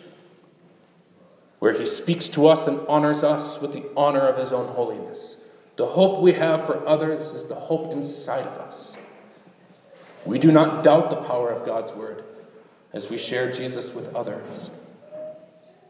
where 1.60 1.72
He 1.72 1.86
speaks 1.86 2.28
to 2.28 2.46
us 2.46 2.66
and 2.66 2.80
honors 2.88 3.24
us 3.24 3.58
with 3.62 3.72
the 3.72 3.84
honor 3.96 4.20
of 4.20 4.36
His 4.36 4.52
own 4.52 4.68
holiness. 4.74 5.38
The 5.76 5.86
hope 5.86 6.20
we 6.20 6.34
have 6.34 6.66
for 6.66 6.86
others 6.86 7.30
is 7.30 7.46
the 7.46 7.54
hope 7.54 7.90
inside 7.90 8.44
of 8.46 8.58
us. 8.58 8.98
We 10.26 10.38
do 10.38 10.52
not 10.52 10.82
doubt 10.82 11.08
the 11.08 11.16
power 11.16 11.48
of 11.48 11.64
God's 11.64 11.92
word, 11.92 12.22
as 12.92 13.08
we 13.08 13.16
share 13.16 13.50
Jesus 13.50 13.94
with 13.94 14.14
others. 14.14 14.70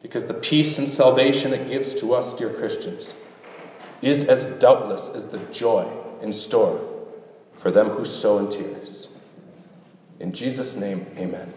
Because 0.01 0.27
the 0.27 0.35
peace 0.35 0.79
and 0.79 0.89
salvation 0.89 1.53
it 1.53 1.67
gives 1.67 1.93
to 1.97 2.15
us, 2.15 2.35
dear 2.35 2.51
Christians, 2.51 3.15
is 4.01 4.23
as 4.23 4.47
doubtless 4.61 5.09
as 5.09 5.27
the 5.27 5.39
joy 5.51 5.91
in 6.23 6.33
store 6.33 6.81
for 7.57 7.71
them 7.71 7.91
who 7.91 8.05
sow 8.05 8.39
in 8.39 8.49
tears. 8.49 9.09
In 10.21 10.33
Jesus' 10.33 10.77
name, 10.77 11.07
amen. 11.17 11.53